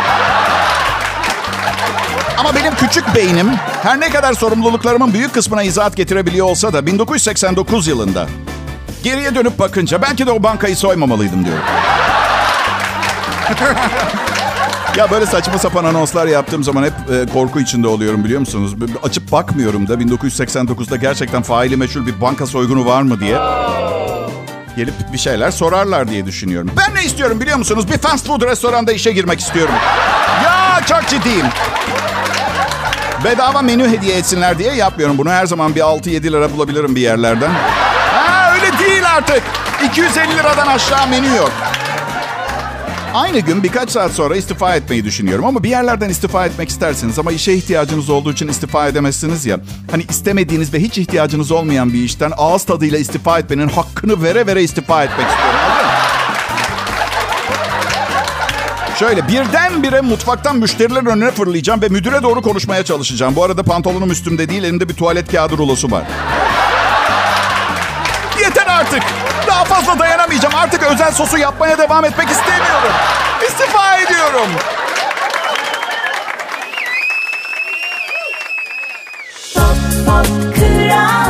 Ama 2.37 2.55
benim 2.55 2.75
küçük 2.75 3.15
beynim 3.15 3.51
her 3.83 3.99
ne 3.99 4.09
kadar 4.09 4.33
sorumluluklarımın 4.33 5.13
büyük 5.13 5.33
kısmına 5.33 5.63
izahat 5.63 5.95
getirebiliyor 5.97 6.47
olsa 6.47 6.73
da 6.73 6.85
1989 6.85 7.87
yılında 7.87 8.27
geriye 9.03 9.35
dönüp 9.35 9.59
bakınca 9.59 10.01
belki 10.01 10.27
de 10.27 10.31
o 10.31 10.43
bankayı 10.43 10.75
soymamalıydım 10.75 11.45
diyorum. 11.45 11.63
ya 14.97 15.11
böyle 15.11 15.25
saçma 15.25 15.57
sapan 15.57 15.83
anonslar 15.83 16.27
yaptığım 16.27 16.63
zaman 16.63 16.83
hep 16.83 16.93
e, 16.93 17.33
korku 17.33 17.59
içinde 17.59 17.87
oluyorum 17.87 18.23
biliyor 18.23 18.39
musunuz? 18.39 18.75
Açıp 19.03 19.31
bakmıyorum 19.31 19.87
da 19.87 19.93
1989'da 19.93 20.95
gerçekten 20.95 21.41
faili 21.41 21.77
meşhur 21.77 22.05
bir 22.05 22.21
banka 22.21 22.45
soygunu 22.45 22.85
var 22.85 23.01
mı 23.01 23.19
diye. 23.19 23.37
Gelip 24.77 24.93
bir 25.13 25.17
şeyler 25.17 25.51
sorarlar 25.51 26.07
diye 26.07 26.25
düşünüyorum. 26.25 26.71
Ben 26.77 26.95
ne 26.95 27.03
istiyorum 27.05 27.39
biliyor 27.39 27.57
musunuz? 27.57 27.89
Bir 27.91 27.97
fast 27.97 28.27
food 28.27 28.41
restoranda 28.41 28.91
işe 28.91 29.11
girmek 29.11 29.39
istiyorum. 29.39 29.73
Ya 30.43 30.81
çok 30.87 31.07
ciddiyim. 31.07 31.45
Bedava 33.25 33.61
menü 33.61 33.89
hediye 33.89 34.17
etsinler 34.17 34.59
diye 34.59 34.73
yapmıyorum 34.73 35.17
bunu. 35.17 35.29
Her 35.29 35.45
zaman 35.45 35.75
bir 35.75 35.81
6-7 35.81 36.23
lira 36.23 36.51
bulabilirim 36.53 36.95
bir 36.95 37.01
yerlerden. 37.01 37.49
Ha 37.49 38.53
öyle 38.53 38.79
değil 38.79 39.03
artık. 39.15 39.43
250 39.85 40.37
liradan 40.37 40.67
aşağı 40.67 41.07
menü 41.07 41.35
yok. 41.35 41.51
Aynı 43.13 43.39
gün 43.39 43.63
birkaç 43.63 43.89
saat 43.89 44.11
sonra 44.11 44.35
istifa 44.35 44.75
etmeyi 44.75 45.05
düşünüyorum. 45.05 45.45
Ama 45.45 45.63
bir 45.63 45.69
yerlerden 45.69 46.09
istifa 46.09 46.45
etmek 46.45 46.69
isterseniz 46.69 47.19
ama 47.19 47.31
işe 47.31 47.53
ihtiyacınız 47.53 48.09
olduğu 48.09 48.31
için 48.31 48.47
istifa 48.47 48.87
edemezsiniz 48.87 49.45
ya. 49.45 49.59
Hani 49.91 50.03
istemediğiniz 50.09 50.73
ve 50.73 50.79
hiç 50.79 50.97
ihtiyacınız 50.97 51.51
olmayan 51.51 51.93
bir 51.93 52.03
işten 52.03 52.31
ağız 52.37 52.63
tadıyla 52.63 52.97
istifa 52.97 53.39
etmenin 53.39 53.67
hakkını 53.67 54.23
vere 54.23 54.47
vere 54.47 54.63
istifa 54.63 55.03
etmek 55.03 55.27
istiyorum. 55.27 55.59
Şöyle 58.99 59.27
birdenbire 59.27 60.01
mutfaktan 60.01 60.55
müşterilerin 60.55 61.05
önüne 61.05 61.31
fırlayacağım 61.31 61.81
ve 61.81 61.87
müdüre 61.87 62.23
doğru 62.23 62.41
konuşmaya 62.41 62.83
çalışacağım. 62.83 63.35
Bu 63.35 63.43
arada 63.43 63.63
pantolonum 63.63 64.11
üstümde 64.11 64.49
değil, 64.49 64.63
elimde 64.63 64.89
bir 64.89 64.93
tuvalet 64.93 65.31
kağıdı 65.31 65.57
rulosu 65.57 65.91
var. 65.91 66.03
Yeter 68.41 68.67
artık. 68.67 69.03
Daha 69.47 69.63
fazla 69.63 69.99
dayanamayacağım. 69.99 70.55
Artık 70.55 70.83
özel 70.83 71.11
sosu 71.11 71.37
yapmaya 71.37 71.77
devam 71.77 72.05
etmek 72.05 72.29
istemiyorum. 72.29 72.91
İstifa 73.47 73.97
ediyorum. 73.97 74.49
Pop 79.55 80.05
Pop 80.05 80.55
Kral 80.55 81.24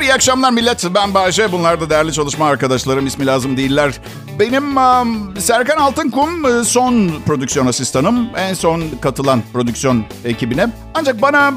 Günler, 0.00 0.12
iyi 0.12 0.14
akşamlar 0.14 0.50
millet. 0.50 0.84
Ben 0.94 1.14
Bahçe. 1.14 1.52
Bunlar 1.52 1.80
da 1.80 1.90
değerli 1.90 2.12
çalışma 2.12 2.46
arkadaşlarım. 2.46 3.06
İsmi 3.06 3.26
lazım 3.26 3.56
değiller. 3.56 4.00
Benim 4.38 4.76
um, 4.76 5.36
Serkan 5.38 5.76
Altınkum 5.76 6.46
e, 6.46 6.64
son 6.64 7.10
prodüksiyon 7.26 7.66
asistanım. 7.66 8.28
En 8.36 8.54
son 8.54 8.84
katılan 9.02 9.42
prodüksiyon 9.52 10.04
ekibine. 10.24 10.66
Ancak 10.94 11.22
bana 11.22 11.52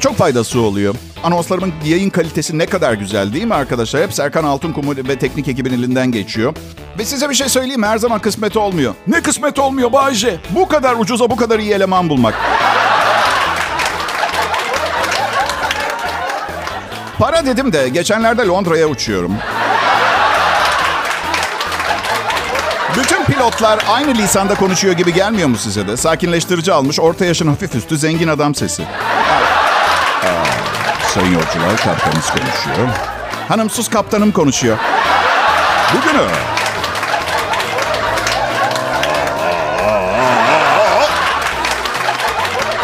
çok 0.00 0.16
faydası 0.16 0.60
oluyor. 0.60 0.94
Anonslarımın 1.24 1.72
yayın 1.84 2.10
kalitesi 2.10 2.58
ne 2.58 2.66
kadar 2.66 2.92
güzel 2.92 3.32
değil 3.32 3.44
mi 3.44 3.54
arkadaşlar? 3.54 4.02
Hep 4.02 4.12
Serkan 4.12 4.44
Altınkum 4.44 4.96
ve 4.96 5.18
teknik 5.18 5.48
ekibin 5.48 5.72
elinden 5.72 6.12
geçiyor. 6.12 6.54
Ve 6.98 7.04
size 7.04 7.30
bir 7.30 7.34
şey 7.34 7.48
söyleyeyim? 7.48 7.82
Her 7.82 7.98
zaman 7.98 8.18
kısmet 8.18 8.56
olmuyor. 8.56 8.94
Ne 9.06 9.20
kısmet 9.22 9.58
olmuyor 9.58 9.92
Bayce. 9.92 10.40
Bu 10.50 10.68
kadar 10.68 10.96
ucuza 10.98 11.30
bu 11.30 11.36
kadar 11.36 11.58
iyi 11.58 11.72
eleman 11.72 12.08
bulmak. 12.08 12.34
Para 17.22 17.46
dedim 17.46 17.72
de 17.72 17.88
geçenlerde 17.88 18.46
Londra'ya 18.46 18.86
uçuyorum. 18.86 19.32
Bütün 22.98 23.24
pilotlar 23.24 23.84
aynı 23.88 24.14
lisanda 24.14 24.54
konuşuyor 24.54 24.94
gibi 24.94 25.14
gelmiyor 25.14 25.48
mu 25.48 25.56
size 25.56 25.88
de? 25.88 25.96
Sakinleştirici 25.96 26.72
almış, 26.72 27.00
orta 27.00 27.24
yaşın 27.24 27.48
hafif 27.48 27.74
üstü 27.74 27.98
zengin 27.98 28.28
adam 28.28 28.54
sesi. 28.54 28.82
Aa, 28.82 28.88
sayın 31.14 31.32
yolcular, 31.32 31.76
kaptanımız 31.76 32.30
konuşuyor. 32.30 32.88
Hanımsız 33.48 33.88
kaptanım 33.88 34.32
konuşuyor. 34.32 34.78
Bugünü 35.94 36.26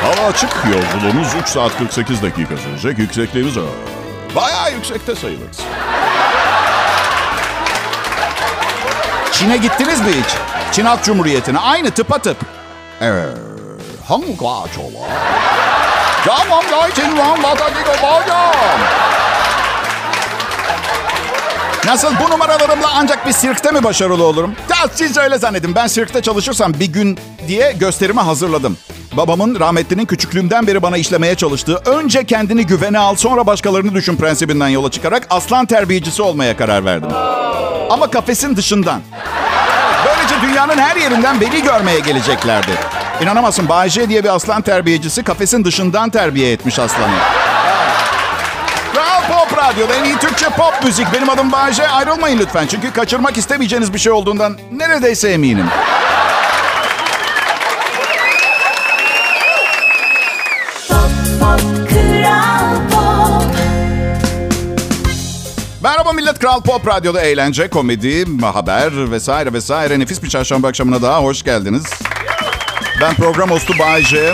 Hava 0.03 0.29
açık. 0.29 0.51
Yolculuğumuz 0.73 1.29
3 1.43 1.49
saat 1.49 1.79
48 1.79 2.23
dakika 2.23 2.57
sürecek. 2.57 2.99
Yüksekliğimiz 2.99 3.57
e, 3.57 3.61
bayağı 4.37 4.73
yüksekte 4.73 5.15
sayılırız. 5.15 5.59
Çin'e 9.33 9.57
gittiniz 9.57 10.01
mi 10.01 10.07
hiç? 10.09 10.37
Çin 10.73 10.85
Halk 10.85 11.05
Cumhuriyeti'ne. 11.05 11.59
Aynı 11.59 11.91
tıpatıp. 11.91 12.37
Evet. 13.01 13.29
Hangi 14.09 14.37
çola? 14.37 15.09
Tamam 16.27 16.65
ya 16.73 16.91
Çin 16.95 17.19
Van 17.19 17.43
Batadiko 17.43 17.93
Bacam. 18.03 18.55
Nasıl 21.85 22.15
bu 22.21 22.31
numaralarımla 22.31 22.91
ancak 22.95 23.27
bir 23.27 23.33
sirkte 23.33 23.71
mi 23.71 23.85
başarılı 23.85 24.25
olurum? 24.25 24.55
Ya 24.71 24.77
siz 24.95 25.17
öyle 25.17 25.39
zannedin. 25.39 25.75
Ben 25.75 25.87
sirkte 25.87 26.23
çalışırsam 26.23 26.75
bir 26.75 26.93
gün 26.93 27.19
diye 27.49 27.73
gösterimi 27.73 28.21
hazırladım. 28.21 28.77
Babamın 29.13 29.61
rahmetlinin 29.61 30.07
küçüklüğümden 30.07 30.67
beri 30.67 30.83
bana 30.83 30.97
işlemeye 30.97 31.35
çalıştığı 31.35 31.77
önce 31.77 32.25
kendini 32.25 32.67
güvene 32.67 32.99
al 32.99 33.15
sonra 33.15 33.47
başkalarını 33.47 33.95
düşün 33.95 34.17
prensibinden 34.17 34.69
yola 34.69 34.91
çıkarak 34.91 35.27
aslan 35.31 35.67
terbiyecisi 35.67 36.23
olmaya 36.23 36.57
karar 36.57 36.85
verdim. 36.85 37.11
Ama 37.91 38.11
kafesin 38.11 38.57
dışından. 38.57 39.01
Böylece 40.07 40.35
dünyanın 40.43 40.79
her 40.79 40.97
yerinden 40.97 41.41
beni 41.41 41.63
görmeye 41.63 42.01
geleceklerdi. 42.01 42.71
İnanamazsın 43.23 43.69
Bay 43.69 43.89
J 43.89 44.09
diye 44.09 44.25
bir 44.25 44.35
aslan 44.35 44.63
terbiyecisi 44.63 45.23
kafesin 45.23 45.65
dışından 45.65 46.11
terbiye 46.11 46.53
etmiş 46.53 46.79
aslanı. 46.79 47.15
Kral 48.95 49.23
Pop 49.29 49.59
Radyo'da 49.59 49.95
en 49.95 50.05
iyi 50.05 50.19
Türkçe 50.19 50.47
pop 50.49 50.75
müzik. 50.85 51.07
Benim 51.13 51.31
adım 51.31 51.53
Bayece. 51.53 51.89
Ayrılmayın 51.89 52.39
lütfen. 52.39 52.67
Çünkü 52.67 52.93
kaçırmak 52.93 53.37
istemeyeceğiniz 53.39 53.95
bir 53.95 53.99
şey 53.99 54.13
olduğundan 54.13 54.59
neredeyse 54.73 55.29
eminim. 55.29 55.67
Kral 66.41 66.61
Pop 66.61 66.87
Radyo'da 66.87 67.21
eğlence, 67.21 67.69
komedi, 67.69 68.43
haber 68.43 69.11
vesaire 69.11 69.53
vesaire. 69.53 69.99
Nefis 69.99 70.23
bir 70.23 70.29
çarşamba 70.29 70.69
akşamına 70.69 71.03
daha 71.03 71.23
hoş 71.23 71.43
geldiniz. 71.43 71.85
Ben 73.01 73.15
program 73.15 73.51
hostu 73.51 73.75
Bayece. 73.79 74.33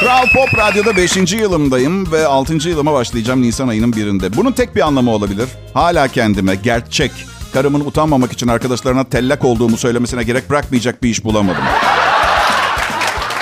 Kral 0.00 0.26
Pop 0.34 0.58
Radyo'da 0.58 0.96
5. 0.96 1.32
yılımdayım 1.32 2.12
ve 2.12 2.26
6. 2.26 2.68
yılıma 2.68 2.92
başlayacağım 2.92 3.42
Nisan 3.42 3.68
ayının 3.68 3.92
birinde. 3.92 4.36
Bunun 4.36 4.52
tek 4.52 4.76
bir 4.76 4.80
anlamı 4.80 5.10
olabilir. 5.10 5.48
Hala 5.74 6.08
kendime 6.08 6.54
gerçek, 6.54 7.12
karımın 7.52 7.80
utanmamak 7.80 8.32
için 8.32 8.48
arkadaşlarına 8.48 9.04
tellak 9.04 9.44
olduğumu 9.44 9.76
söylemesine 9.76 10.22
gerek 10.22 10.50
bırakmayacak 10.50 11.02
bir 11.02 11.08
iş 11.08 11.24
bulamadım. 11.24 11.64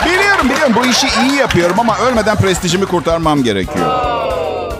Biliyorum 0.04 0.50
biliyorum 0.50 0.72
bu 0.76 0.86
işi 0.86 1.06
iyi 1.06 1.34
yapıyorum 1.38 1.80
ama 1.80 1.98
ölmeden 1.98 2.36
prestijimi 2.36 2.86
kurtarmam 2.86 3.44
gerekiyor. 3.44 4.07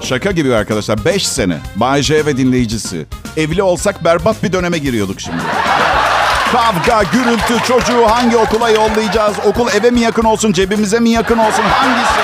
Şaka 0.01 0.31
gibi 0.31 0.55
arkadaşlar. 0.55 1.05
5 1.05 1.29
sene. 1.29 1.59
Bay 1.77 2.03
J 2.03 2.27
ve 2.27 2.37
dinleyicisi. 2.37 3.07
Evli 3.37 3.63
olsak 3.63 4.05
berbat 4.05 4.43
bir 4.43 4.53
döneme 4.53 4.79
giriyorduk 4.79 5.21
şimdi. 5.21 5.39
Kavga, 6.53 7.03
gürültü, 7.13 7.67
çocuğu 7.67 8.07
hangi 8.07 8.37
okula 8.37 8.71
yollayacağız? 8.71 9.37
Okul 9.47 9.69
eve 9.69 9.91
mi 9.91 10.01
yakın 10.01 10.25
olsun, 10.25 10.53
cebimize 10.53 11.01
mi 11.01 11.11
yakın 11.11 11.39
olsun? 11.39 11.63
Hangisi? 11.63 12.21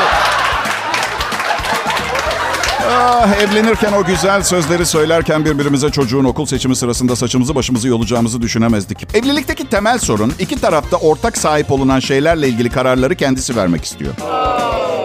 Ah, 2.91 3.29
evlenirken 3.43 3.93
o 3.93 4.05
güzel 4.05 4.43
sözleri 4.43 4.87
söylerken 4.87 5.45
birbirimize 5.45 5.91
çocuğun 5.91 6.25
okul 6.25 6.47
seçimi 6.47 6.77
sırasında 6.77 7.17
saçımızı 7.17 7.55
başımızı 7.55 7.89
yolacağımızı 7.89 8.43
düşünemezdik. 8.43 9.15
Evlilikteki 9.15 9.69
temel 9.69 9.99
sorun 9.99 10.33
iki 10.39 10.61
tarafta 10.61 10.97
ortak 10.97 11.39
sahip 11.39 11.73
olunan 11.73 12.01
şeylerle 12.01 12.49
ilgili 12.49 12.71
kararları 12.71 13.15
kendisi 13.15 13.57
vermek 13.57 13.85
istiyor. 13.85 14.15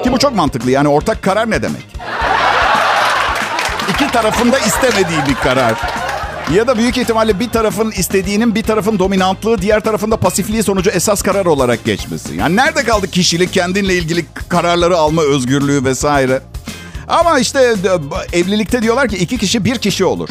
Ki 0.04 0.12
bu 0.12 0.18
çok 0.20 0.36
mantıklı 0.36 0.72
yani 0.72 0.88
ortak 0.88 1.22
karar 1.22 1.52
ne 1.52 1.62
demek? 1.62 1.86
İki 4.02 4.12
tarafın 4.12 4.52
da 4.52 4.60
istemediği 4.60 5.20
bir 5.30 5.36
karar. 5.36 5.74
Ya 6.54 6.68
da 6.68 6.78
büyük 6.78 6.98
ihtimalle 6.98 7.40
bir 7.40 7.50
tarafın 7.50 7.92
istediğinin 7.92 8.56
bir 8.56 8.64
tarafın 8.64 9.00
dominantlığı, 9.00 9.62
diğer 9.62 9.80
tarafın 9.80 10.12
da 10.12 10.18
pasifliği 10.18 10.64
sonucu 10.64 10.90
esas 10.90 11.22
karar 11.22 11.46
olarak 11.46 11.86
geçmesi. 11.86 12.36
Yani 12.36 12.56
nerede 12.56 12.84
kaldı 12.84 13.08
kişilik, 13.08 13.54
kendinle 13.54 13.94
ilgili 13.94 14.26
kararları 14.50 14.98
alma 14.98 15.22
özgürlüğü 15.22 15.86
vesaire. 15.86 16.42
Ama 17.08 17.40
işte 17.40 17.76
e, 18.34 18.40
evlilikte 18.40 18.82
diyorlar 18.82 19.08
ki 19.08 19.18
iki 19.18 19.38
kişi 19.38 19.66
bir 19.66 19.78
kişi 19.78 20.06
olur. 20.06 20.30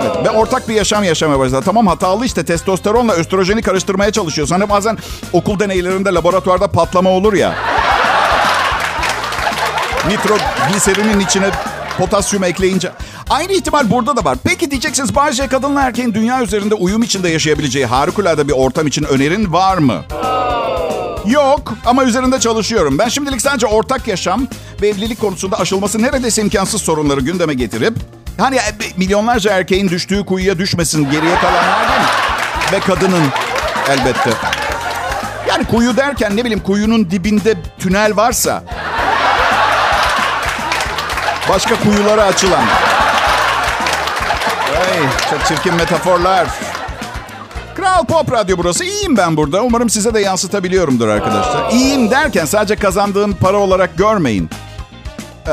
Evet 0.00 0.24
ve 0.24 0.30
ortak 0.30 0.68
bir 0.68 0.74
yaşam 0.74 1.04
yaşamaya 1.04 1.38
başlar. 1.38 1.62
Tamam 1.62 1.86
hatalı 1.86 2.26
işte 2.26 2.44
testosteronla 2.44 3.12
östrojeni 3.12 3.62
karıştırmaya 3.62 4.12
çalışıyorsun. 4.12 4.54
Hani 4.54 4.70
bazen 4.70 4.98
okul 5.32 5.58
deneylerinde 5.58 6.08
laboratuvarda 6.14 6.68
patlama 6.68 7.10
olur 7.10 7.32
ya. 7.32 7.54
Nitrogliserinin 10.08 11.20
içine 11.20 11.50
potasyum 11.98 12.44
ekleyince. 12.44 12.92
Aynı 13.30 13.52
ihtimal 13.52 13.90
burada 13.90 14.16
da 14.16 14.24
var. 14.24 14.38
Peki 14.44 14.70
diyeceksiniz 14.70 15.14
bazı 15.14 15.48
kadınla 15.48 15.82
erkeğin 15.82 16.14
dünya 16.14 16.42
üzerinde 16.42 16.74
uyum 16.74 17.02
içinde 17.02 17.28
yaşayabileceği 17.28 17.86
harikulade 17.86 18.48
bir 18.48 18.52
ortam 18.52 18.86
için 18.86 19.04
önerin 19.04 19.52
var 19.52 19.78
mı? 19.78 20.04
Yok 21.26 21.72
ama 21.86 22.04
üzerinde 22.04 22.40
çalışıyorum. 22.40 22.98
Ben 22.98 23.08
şimdilik 23.08 23.42
sadece 23.42 23.66
ortak 23.66 24.08
yaşam 24.08 24.46
ve 24.82 24.88
evlilik 24.88 25.20
konusunda 25.20 25.58
aşılması 25.60 26.02
neredeyse 26.02 26.42
imkansız 26.42 26.82
sorunları 26.82 27.20
gündeme 27.20 27.54
getirip... 27.54 27.94
Hani 28.38 28.56
e, 28.56 28.72
milyonlarca 28.96 29.52
erkeğin 29.52 29.88
düştüğü 29.88 30.26
kuyuya 30.26 30.58
düşmesin 30.58 31.04
geriye 31.10 31.34
kalanlar 31.34 31.88
değil 31.88 32.00
mi? 32.00 32.06
Ve 32.72 32.80
kadının 32.80 33.22
elbette. 33.90 34.30
Yani 35.48 35.64
kuyu 35.64 35.96
derken 35.96 36.36
ne 36.36 36.44
bileyim 36.44 36.60
kuyunun 36.60 37.10
dibinde 37.10 37.54
tünel 37.78 38.16
varsa... 38.16 38.64
Başka 41.50 41.74
kuyulara 41.80 42.22
açılan. 42.22 42.64
Ay, 44.76 45.00
çok 45.30 45.46
çirkin 45.46 45.74
metaforlar. 45.74 46.48
Kral 47.74 48.04
Pop 48.04 48.32
Radyo 48.32 48.56
burası. 48.58 48.84
İyiyim 48.84 49.16
ben 49.16 49.36
burada. 49.36 49.62
Umarım 49.62 49.90
size 49.90 50.14
de 50.14 50.20
yansıtabiliyorumdur 50.20 51.08
arkadaşlar. 51.08 51.70
İyiyim 51.70 52.10
derken 52.10 52.44
sadece 52.44 52.76
kazandığım 52.76 53.32
para 53.32 53.56
olarak 53.56 53.98
görmeyin. 53.98 54.50
Ee... 55.46 55.52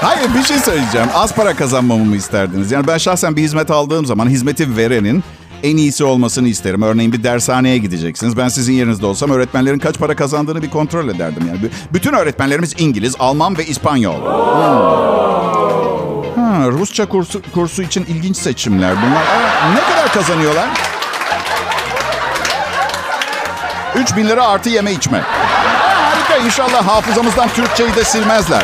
Hayır 0.00 0.34
bir 0.34 0.42
şey 0.42 0.58
söyleyeceğim. 0.58 1.08
Az 1.14 1.34
para 1.34 1.56
kazanmamı 1.56 2.04
mı 2.04 2.16
isterdiniz? 2.16 2.72
Yani 2.72 2.86
ben 2.86 2.98
şahsen 2.98 3.36
bir 3.36 3.42
hizmet 3.42 3.70
aldığım 3.70 4.06
zaman 4.06 4.28
hizmeti 4.28 4.76
verenin 4.76 5.24
en 5.62 5.76
iyisi 5.76 6.04
olmasını 6.04 6.48
isterim. 6.48 6.82
Örneğin 6.82 7.12
bir 7.12 7.22
dershaneye 7.22 7.78
gideceksiniz. 7.78 8.36
Ben 8.36 8.48
sizin 8.48 8.72
yerinizde 8.72 9.06
olsam 9.06 9.30
öğretmenlerin 9.30 9.78
kaç 9.78 9.98
para 9.98 10.16
kazandığını 10.16 10.62
bir 10.62 10.70
kontrol 10.70 11.08
ederdim. 11.08 11.44
Yani 11.48 11.58
bütün 11.92 12.12
öğretmenlerimiz 12.12 12.74
İngiliz, 12.78 13.14
Alman 13.18 13.58
ve 13.58 13.66
İspanyol. 13.66 14.20
Hmm. 16.34 16.42
Ha, 16.42 16.68
Rusça 16.70 17.06
kursu, 17.06 17.42
kursu 17.54 17.82
için 17.82 18.04
ilginç 18.04 18.36
seçimler 18.36 18.96
bunlar. 18.96 19.22
Aa, 19.22 19.72
ne 19.74 19.80
kadar 19.80 20.12
kazanıyorlar? 20.12 20.68
3 23.96 24.16
bin 24.16 24.28
lira 24.28 24.46
artı 24.46 24.68
yeme 24.68 24.92
içme. 24.92 25.18
Ha, 25.18 26.10
harika 26.10 26.36
inşallah 26.46 26.88
hafızamızdan 26.88 27.48
Türkçeyi 27.48 27.94
de 27.94 28.04
silmezler. 28.04 28.62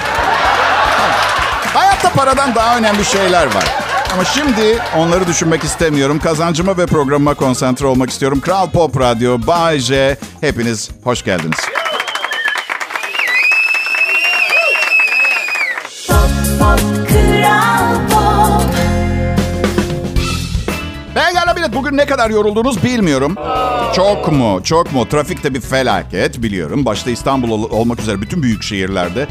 Hayatta 1.75 2.09
paradan 2.09 2.55
daha 2.55 2.77
önemli 2.77 3.05
şeyler 3.05 3.47
var. 3.47 3.88
Ama 4.15 4.25
şimdi 4.25 4.79
onları 4.97 5.27
düşünmek 5.27 5.65
istemiyorum. 5.65 6.19
Kazancıma 6.19 6.79
ve 6.79 6.87
programıma 6.87 7.35
konsantre 7.35 7.87
olmak 7.87 8.11
istiyorum. 8.11 8.41
Kral 8.41 8.71
Pop 8.71 9.01
Radyo, 9.01 9.39
Bay 9.47 9.79
J. 9.79 10.17
Hepiniz 10.41 10.91
hoş 11.05 11.25
geldiniz. 11.25 11.59
Pop 16.09 16.31
Pop 16.59 16.98
bugün 21.79 21.97
ne 21.97 22.07
kadar 22.07 22.31
yoruldunuz 22.31 22.85
bilmiyorum. 22.85 23.35
Çok 23.97 24.33
mu? 24.33 24.61
Çok 24.65 24.93
mu? 24.93 25.09
Trafikte 25.09 25.55
bir 25.55 25.61
felaket 25.61 26.43
biliyorum. 26.43 26.85
Başta 26.85 27.11
İstanbul 27.11 27.51
ol- 27.51 27.71
olmak 27.71 28.01
üzere 28.01 28.21
bütün 28.21 28.43
büyük 28.43 28.63
şehirlerde. 28.63 29.27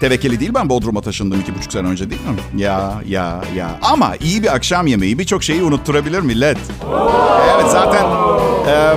Tevekkeli 0.00 0.40
değil 0.40 0.50
ben 0.54 0.68
Bodrum'a 0.68 1.00
taşındım 1.00 1.40
iki 1.40 1.54
buçuk 1.54 1.72
sene 1.72 1.88
önce 1.88 2.10
değil 2.10 2.20
mi? 2.22 2.62
Ya 2.62 2.92
ya 3.08 3.40
ya. 3.56 3.78
Ama 3.82 4.16
iyi 4.16 4.42
bir 4.42 4.54
akşam 4.54 4.86
yemeği 4.86 5.18
birçok 5.18 5.42
şeyi 5.44 5.62
unutturabilir 5.62 6.20
millet. 6.20 6.58
Evet 7.54 7.70
zaten 7.70 8.04
e, 8.66 8.96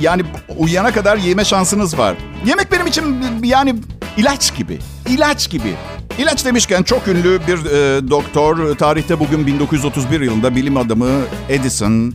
yani 0.00 0.22
uyuyana 0.58 0.92
kadar 0.92 1.16
yeme 1.16 1.44
şansınız 1.44 1.98
var. 1.98 2.16
Yemek 2.46 2.72
benim 2.72 2.86
için 2.86 3.16
yani 3.44 3.74
ilaç 4.16 4.56
gibi. 4.56 4.78
İlaç 5.08 5.50
gibi. 5.50 5.74
İlaç 6.18 6.44
demişken 6.44 6.82
çok 6.82 7.08
ünlü 7.08 7.40
bir 7.46 7.64
e, 7.64 8.08
doktor 8.10 8.76
tarihte 8.76 9.20
bugün 9.20 9.46
1931 9.46 10.20
yılında 10.20 10.56
bilim 10.56 10.76
adamı 10.76 11.10
Edison. 11.48 12.14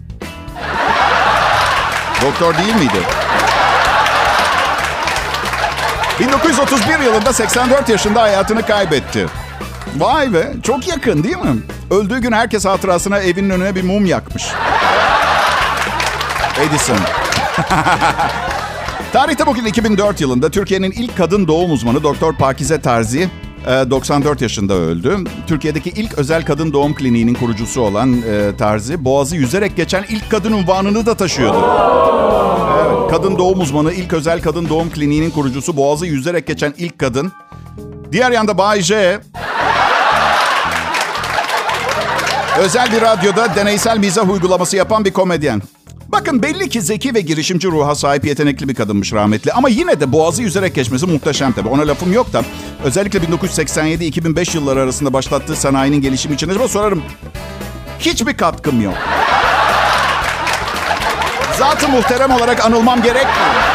Doktor 2.21 2.57
değil 2.57 2.75
miydi? 2.75 3.01
1931 6.19 6.99
yılında 6.99 7.33
84 7.33 7.89
yaşında 7.89 8.21
hayatını 8.21 8.65
kaybetti. 8.65 9.25
Vay 9.97 10.33
be 10.33 10.53
çok 10.63 10.87
yakın 10.87 11.23
değil 11.23 11.37
mi? 11.37 11.57
Öldüğü 11.91 12.19
gün 12.19 12.31
herkes 12.31 12.65
hatırasına 12.65 13.19
evinin 13.19 13.49
önüne 13.49 13.75
bir 13.75 13.83
mum 13.83 14.05
yakmış. 14.05 14.43
Edison. 16.61 16.97
Tarihte 19.13 19.45
bugün 19.45 19.65
2004 19.65 20.21
yılında 20.21 20.49
Türkiye'nin 20.49 20.91
ilk 20.91 21.17
kadın 21.17 21.47
doğum 21.47 21.71
uzmanı 21.71 22.03
Doktor 22.03 22.35
Pakize 22.35 22.81
Tarzi 22.81 23.21
e, 23.21 23.29
94 23.65 24.41
yaşında 24.41 24.73
öldü. 24.73 25.17
Türkiye'deki 25.47 25.89
ilk 25.89 26.17
özel 26.17 26.45
kadın 26.45 26.73
doğum 26.73 26.95
kliniğinin 26.95 27.33
kurucusu 27.33 27.81
olan 27.81 28.13
e, 28.13 28.57
Tarzi, 28.57 29.05
Boğaz'ı 29.05 29.35
yüzerek 29.35 29.75
geçen 29.75 30.03
ilk 30.09 30.31
kadın 30.31 30.51
unvanını 30.51 31.05
da 31.05 31.15
taşıyordu. 31.15 31.65
Evet, 32.81 33.11
kadın 33.11 33.37
doğum 33.37 33.59
uzmanı, 33.59 33.93
ilk 33.93 34.13
özel 34.13 34.41
kadın 34.41 34.69
doğum 34.69 34.89
kliniğinin 34.89 35.29
kurucusu, 35.29 35.77
Boğaz'ı 35.77 36.05
yüzerek 36.05 36.47
geçen 36.47 36.73
ilk 36.77 36.99
kadın. 36.99 37.31
Diğer 38.11 38.31
yanda 38.31 38.57
Bay 38.57 38.81
J, 38.81 39.19
özel 42.59 42.91
bir 42.91 43.01
radyoda 43.01 43.55
deneysel 43.55 43.97
mizah 43.97 44.29
uygulaması 44.29 44.77
yapan 44.77 45.05
bir 45.05 45.13
komedyen. 45.13 45.61
Bakın 46.11 46.43
belli 46.43 46.69
ki 46.69 46.81
zeki 46.81 47.13
ve 47.15 47.21
girişimci 47.21 47.67
ruha 47.67 47.95
sahip 47.95 48.25
yetenekli 48.25 48.69
bir 48.69 48.75
kadınmış 48.75 49.13
rahmetli. 49.13 49.51
Ama 49.53 49.69
yine 49.69 49.99
de 49.99 50.11
boğazı 50.11 50.41
yüzerek 50.41 50.75
geçmesi 50.75 51.05
muhteşem 51.05 51.51
tabii. 51.51 51.69
Ona 51.69 51.87
lafım 51.87 52.13
yok 52.13 52.33
da. 52.33 52.43
Özellikle 52.83 53.19
1987-2005 53.19 54.55
yılları 54.55 54.81
arasında 54.81 55.13
başlattığı 55.13 55.55
sanayinin 55.55 56.01
gelişimi 56.01 56.35
için 56.35 56.49
acaba 56.49 56.67
sorarım. 56.67 57.03
Hiçbir 57.99 58.37
katkım 58.37 58.81
yok. 58.81 58.93
Zaten 61.59 61.91
muhterem 61.91 62.31
olarak 62.31 62.65
anılmam 62.65 63.01
gerekmiyor. 63.01 63.70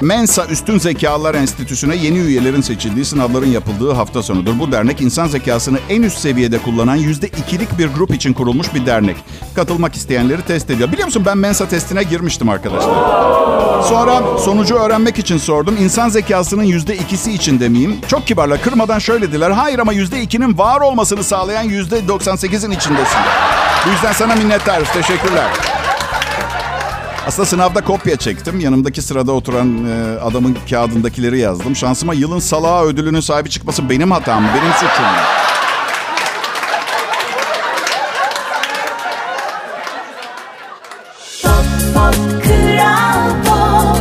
Mensa 0.00 0.46
Üstün 0.46 0.78
Zekalar 0.78 1.34
Enstitüsü'ne 1.34 1.96
yeni 1.96 2.18
üyelerin 2.18 2.60
seçildiği 2.60 3.04
sınavların 3.04 3.46
yapıldığı 3.46 3.92
hafta 3.92 4.22
sonudur. 4.22 4.58
Bu 4.58 4.72
dernek 4.72 5.00
insan 5.00 5.26
zekasını 5.26 5.78
en 5.88 6.02
üst 6.02 6.18
seviyede 6.18 6.58
kullanan 6.58 6.96
yüzde 6.96 7.26
ikilik 7.26 7.78
bir 7.78 7.88
grup 7.88 8.14
için 8.14 8.32
kurulmuş 8.32 8.74
bir 8.74 8.86
dernek. 8.86 9.16
Katılmak 9.54 9.94
isteyenleri 9.94 10.42
test 10.42 10.70
ediyor. 10.70 10.92
Biliyor 10.92 11.06
musun 11.06 11.22
ben 11.26 11.38
Mensa 11.38 11.68
testine 11.68 12.02
girmiştim 12.02 12.48
arkadaşlar. 12.48 12.94
Sonra 13.82 14.38
sonucu 14.38 14.74
öğrenmek 14.74 15.18
için 15.18 15.38
sordum. 15.38 15.76
İnsan 15.80 16.08
zekasının 16.08 16.64
yüzde 16.64 16.96
ikisi 16.96 17.32
için 17.32 17.60
demeyeyim. 17.60 17.96
Çok 18.08 18.26
kibarla 18.26 18.60
kırmadan 18.60 18.98
şöyle 18.98 19.28
dediler. 19.28 19.50
Hayır 19.50 19.78
ama 19.78 19.92
yüzde 19.92 20.22
ikinin 20.22 20.58
var 20.58 20.80
olmasını 20.80 21.24
sağlayan 21.24 21.62
yüzde 21.62 21.98
98'in 21.98 22.70
içindesin. 22.70 23.20
Bu 23.86 23.90
yüzden 23.90 24.12
sana 24.12 24.34
minnettarız. 24.34 24.88
Teşekkürler. 24.88 25.79
Aslında 27.26 27.46
sınavda 27.46 27.80
kopya 27.84 28.16
çektim. 28.16 28.60
Yanımdaki 28.60 29.02
sırada 29.02 29.32
oturan 29.32 29.84
e, 29.86 30.20
adamın 30.20 30.58
kağıdındakileri 30.70 31.38
yazdım. 31.38 31.76
Şansıma 31.76 32.14
yılın 32.14 32.38
salağı 32.38 32.84
ödülünün 32.84 33.20
sahibi 33.20 33.50
çıkması 33.50 33.90
benim 33.90 34.10
hatam, 34.10 34.44
benim 34.44 34.72
suçum. 34.72 35.04
Pop 41.42 41.94
Pop 41.94 42.44
Kral 42.44 43.30
Pop 43.44 44.00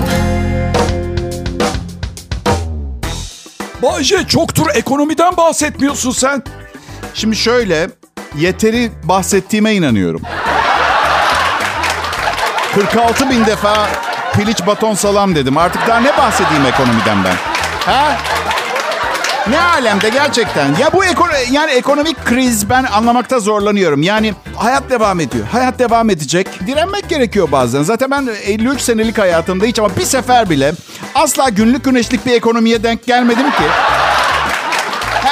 Bayce 3.81 4.27
çoktur 4.27 4.65
ekonomiden 4.73 5.37
bahsetmiyorsun 5.37 6.11
sen. 6.11 6.43
Şimdi 7.13 7.35
şöyle, 7.35 7.89
yeteri 8.37 8.91
bahsettiğime 9.03 9.73
inanıyorum. 9.75 10.21
46 12.75 13.29
bin 13.29 13.45
defa 13.45 13.87
piliç 14.33 14.65
baton 14.67 14.93
salam 14.93 15.35
dedim. 15.35 15.57
Artık 15.57 15.87
daha 15.87 15.99
ne 15.99 16.17
bahsedeyim 16.17 16.65
ekonomiden 16.65 17.23
ben? 17.23 17.35
Ha? 17.91 18.17
Ne 19.49 19.61
alemde 19.61 20.09
gerçekten. 20.09 20.75
Ya 20.75 20.93
bu 20.93 21.05
ekono 21.05 21.31
yani 21.51 21.71
ekonomik 21.71 22.25
kriz 22.25 22.69
ben 22.69 22.83
anlamakta 22.83 23.39
zorlanıyorum. 23.39 24.01
Yani 24.01 24.33
hayat 24.55 24.89
devam 24.89 25.19
ediyor. 25.19 25.45
Hayat 25.51 25.79
devam 25.79 26.09
edecek. 26.09 26.47
Direnmek 26.67 27.09
gerekiyor 27.09 27.51
bazen. 27.51 27.83
Zaten 27.83 28.11
ben 28.11 28.29
53 28.45 28.81
senelik 28.81 29.17
hayatımda 29.17 29.65
hiç 29.65 29.79
ama 29.79 29.89
bir 29.97 30.05
sefer 30.05 30.49
bile 30.49 30.73
asla 31.15 31.49
günlük 31.49 31.83
güneşlik 31.83 32.25
bir 32.25 32.31
ekonomiye 32.33 32.83
denk 32.83 33.05
gelmedim 33.05 33.51
ki. 33.51 33.63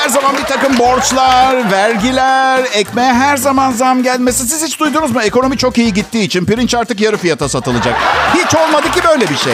Her 0.07 0.11
zaman 0.11 0.37
bir 0.37 0.43
takım 0.43 0.77
borçlar, 0.79 1.71
vergiler, 1.71 2.63
ekmeğe 2.73 3.13
her 3.13 3.37
zaman 3.37 3.71
zam 3.71 4.03
gelmesi. 4.03 4.47
Siz 4.47 4.63
hiç 4.63 4.79
duydunuz 4.79 5.11
mu? 5.11 5.21
Ekonomi 5.21 5.57
çok 5.57 5.77
iyi 5.77 5.93
gittiği 5.93 6.23
için 6.23 6.45
pirinç 6.45 6.75
artık 6.75 7.01
yarı 7.01 7.17
fiyata 7.17 7.49
satılacak. 7.49 7.95
Hiç 8.33 8.55
olmadı 8.55 8.91
ki 8.91 8.99
böyle 9.07 9.29
bir 9.29 9.37
şey. 9.37 9.53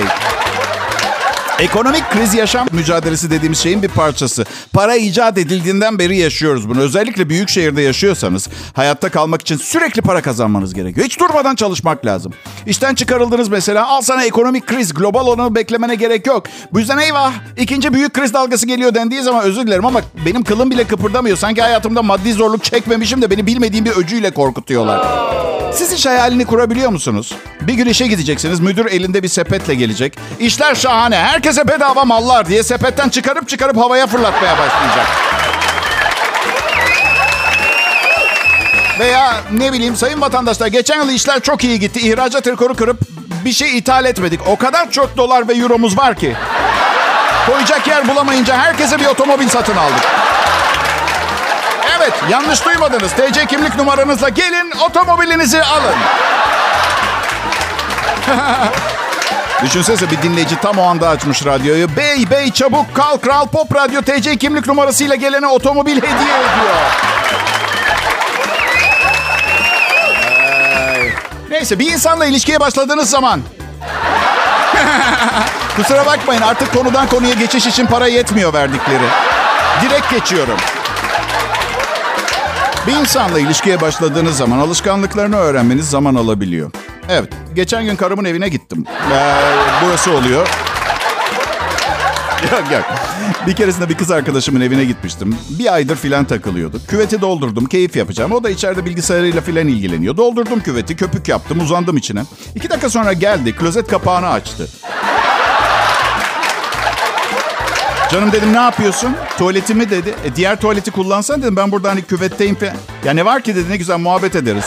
Ekonomik 1.59 2.09
kriz 2.11 2.33
yaşam 2.33 2.67
mücadelesi 2.71 3.31
dediğimiz 3.31 3.59
şeyin 3.59 3.81
bir 3.81 3.87
parçası. 3.87 4.45
Para 4.73 4.95
icat 4.95 5.37
edildiğinden 5.37 5.99
beri 5.99 6.17
yaşıyoruz 6.17 6.69
bunu. 6.69 6.79
Özellikle 6.81 7.29
büyük 7.29 7.49
şehirde 7.49 7.81
yaşıyorsanız 7.81 8.49
hayatta 8.73 9.09
kalmak 9.09 9.41
için 9.41 9.57
sürekli 9.57 10.01
para 10.01 10.21
kazanmanız 10.21 10.73
gerekiyor. 10.73 11.05
Hiç 11.05 11.19
durmadan 11.19 11.55
çalışmak 11.55 12.05
lazım. 12.05 12.33
İşten 12.65 12.95
çıkarıldınız 12.95 13.49
mesela 13.49 13.87
al 13.87 14.01
sana 14.01 14.23
ekonomik 14.23 14.67
kriz. 14.67 14.93
Global 14.93 15.27
olanı 15.27 15.55
beklemene 15.55 15.95
gerek 15.95 16.27
yok. 16.27 16.43
Bu 16.73 16.79
yüzden 16.79 16.97
eyvah 16.97 17.33
ikinci 17.57 17.93
büyük 17.93 18.13
kriz 18.13 18.33
dalgası 18.33 18.67
geliyor 18.67 18.95
dendiği 18.95 19.21
zaman 19.21 19.43
özür 19.43 19.67
dilerim 19.67 19.85
ama 19.85 20.01
benim 20.25 20.43
kılım 20.43 20.71
bile 20.71 20.83
kıpırdamıyor. 20.83 21.37
Sanki 21.37 21.61
hayatımda 21.61 22.01
maddi 22.03 22.33
zorluk 22.33 22.63
çekmemişim 22.63 23.21
de 23.21 23.29
beni 23.29 23.47
bilmediğim 23.47 23.85
bir 23.85 23.91
öcüyle 23.91 24.31
korkutuyorlar. 24.31 25.07
Siz 25.73 25.93
hiç 25.93 26.05
hayalini 26.05 26.45
kurabiliyor 26.45 26.89
musunuz? 26.89 27.33
Bir 27.61 27.73
gün 27.73 27.85
işe 27.85 28.07
gideceksiniz. 28.07 28.59
Müdür 28.59 28.85
elinde 28.85 29.23
bir 29.23 29.27
sepetle 29.27 29.75
gelecek. 29.75 30.17
İşler 30.39 30.75
şahane. 30.75 31.15
Herkese 31.43 31.67
bedava 31.67 32.05
mallar 32.05 32.45
diye 32.45 32.63
sepetten 32.63 33.09
çıkarıp 33.09 33.49
çıkarıp 33.49 33.77
havaya 33.77 34.07
fırlatmaya 34.07 34.57
başlayacak. 34.57 35.07
Veya 38.99 39.33
ne 39.51 39.73
bileyim 39.73 39.95
sayın 39.95 40.21
vatandaşlar 40.21 40.67
geçen 40.67 40.95
yıl 40.95 41.09
işler 41.09 41.39
çok 41.39 41.63
iyi 41.63 41.79
gitti. 41.79 41.99
İhracat 41.99 42.47
rekoru 42.47 42.75
kırıp 42.75 42.97
bir 43.45 43.51
şey 43.51 43.77
ithal 43.77 44.05
etmedik. 44.05 44.47
O 44.47 44.55
kadar 44.55 44.91
çok 44.91 45.17
dolar 45.17 45.47
ve 45.47 45.53
euromuz 45.53 45.97
var 45.97 46.15
ki. 46.15 46.35
Koyacak 47.45 47.87
yer 47.87 48.07
bulamayınca 48.07 48.57
herkese 48.57 48.99
bir 48.99 49.05
otomobil 49.05 49.49
satın 49.49 49.77
aldık. 49.77 50.05
Evet, 51.97 52.13
yanlış 52.29 52.65
duymadınız. 52.65 53.11
TC 53.11 53.45
kimlik 53.45 53.75
numaranızla 53.75 54.29
gelin, 54.29 54.73
otomobilinizi 54.89 55.63
alın. 55.63 55.95
Düşünsene 59.63 60.11
bir 60.11 60.21
dinleyici 60.21 60.55
tam 60.55 60.77
o 60.77 60.83
anda 60.83 61.09
açmış 61.09 61.45
radyoyu. 61.45 61.97
Bey 61.97 62.29
bey 62.31 62.51
çabuk 62.51 62.85
kalk 62.93 63.21
Kral 63.21 63.47
Pop 63.47 63.75
Radyo 63.75 64.01
TC 64.01 64.37
kimlik 64.37 64.67
numarasıyla 64.67 65.15
gelene 65.15 65.47
otomobil 65.47 65.97
hediye 65.97 66.11
ediyor. 66.11 66.75
Neyse 71.49 71.79
bir 71.79 71.91
insanla 71.91 72.25
ilişkiye 72.25 72.59
başladığınız 72.59 73.09
zaman 73.09 73.41
Kusura 75.75 76.05
bakmayın 76.05 76.41
artık 76.41 76.73
konudan 76.73 77.07
konuya 77.07 77.33
geçiş 77.33 77.67
için 77.67 77.85
para 77.85 78.07
yetmiyor 78.07 78.53
verdikleri. 78.53 79.03
Direkt 79.81 80.11
geçiyorum. 80.11 80.57
Bir 82.87 82.91
insanla 82.91 83.39
ilişkiye 83.39 83.81
başladığınız 83.81 84.37
zaman 84.37 84.59
alışkanlıklarını 84.59 85.37
öğrenmeniz 85.37 85.89
zaman 85.89 86.15
alabiliyor. 86.15 86.71
Evet, 87.13 87.29
geçen 87.55 87.85
gün 87.85 87.95
karımın 87.95 88.25
evine 88.25 88.49
gittim. 88.49 88.85
Ee, 89.11 89.35
burası 89.85 90.11
oluyor. 90.11 90.47
yok 92.51 92.71
yok. 92.71 92.83
Bir 93.47 93.55
keresinde 93.55 93.89
bir 93.89 93.97
kız 93.97 94.11
arkadaşımın 94.11 94.61
evine 94.61 94.85
gitmiştim. 94.85 95.37
Bir 95.49 95.73
aydır 95.73 95.95
filan 95.95 96.25
takılıyorduk. 96.25 96.87
Küveti 96.87 97.21
doldurdum, 97.21 97.65
keyif 97.65 97.95
yapacağım. 97.95 98.31
O 98.31 98.43
da 98.43 98.49
içeride 98.49 98.85
bilgisayarıyla 98.85 99.41
filan 99.41 99.67
ilgileniyor. 99.67 100.17
Doldurdum 100.17 100.59
küveti, 100.59 100.95
köpük 100.95 101.27
yaptım, 101.27 101.59
uzandım 101.59 101.97
içine. 101.97 102.23
İki 102.55 102.69
dakika 102.69 102.89
sonra 102.89 103.13
geldi, 103.13 103.55
klozet 103.55 103.87
kapağını 103.87 104.29
açtı. 104.29 104.67
Canım 108.11 108.31
dedim 108.31 108.53
ne 108.53 108.61
yapıyorsun? 108.61 109.15
Tuvaletimi 109.37 109.89
dedi. 109.89 110.13
E, 110.25 110.35
diğer 110.35 110.59
tuvaleti 110.59 110.91
kullansan 110.91 111.41
dedim 111.41 111.55
ben 111.55 111.71
burada 111.71 111.89
hani 111.89 112.01
küvetteyim 112.01 112.55
falan. 112.55 112.75
Ya 113.05 113.13
ne 113.13 113.25
var 113.25 113.41
ki 113.41 113.55
dedi 113.55 113.69
ne 113.69 113.77
güzel 113.77 113.97
muhabbet 113.97 114.35
ederiz. 114.35 114.65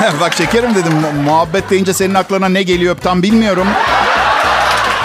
Bak 0.20 0.34
şekerim 0.34 0.74
dedim 0.74 0.92
mu- 0.92 1.22
muhabbet 1.24 1.70
deyince 1.70 1.94
senin 1.94 2.14
aklına 2.14 2.48
ne 2.48 2.62
geliyor 2.62 2.96
tam 2.96 3.22
bilmiyorum. 3.22 3.66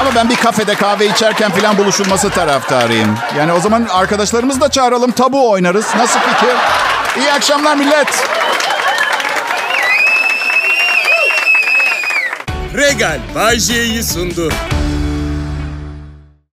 Ama 0.02 0.16
ben 0.16 0.30
bir 0.30 0.36
kafede 0.36 0.76
kahve 0.76 1.06
içerken 1.06 1.52
falan 1.52 1.78
buluşulması 1.78 2.30
taraftarıyım. 2.30 3.16
Yani 3.38 3.54
o 3.54 3.60
zaman 3.60 3.88
arkadaşlarımızı 3.92 4.62
da 4.62 4.72
çağıralım 4.72 5.12
tabu 5.12 5.50
oynarız. 5.50 5.86
Nasıl 5.98 6.20
fikir? 6.20 6.56
İyi 7.18 7.32
akşamlar 7.32 7.76
millet. 7.76 8.28
Regal 12.78 13.20
Bay 13.36 13.60
sundu. 14.04 14.52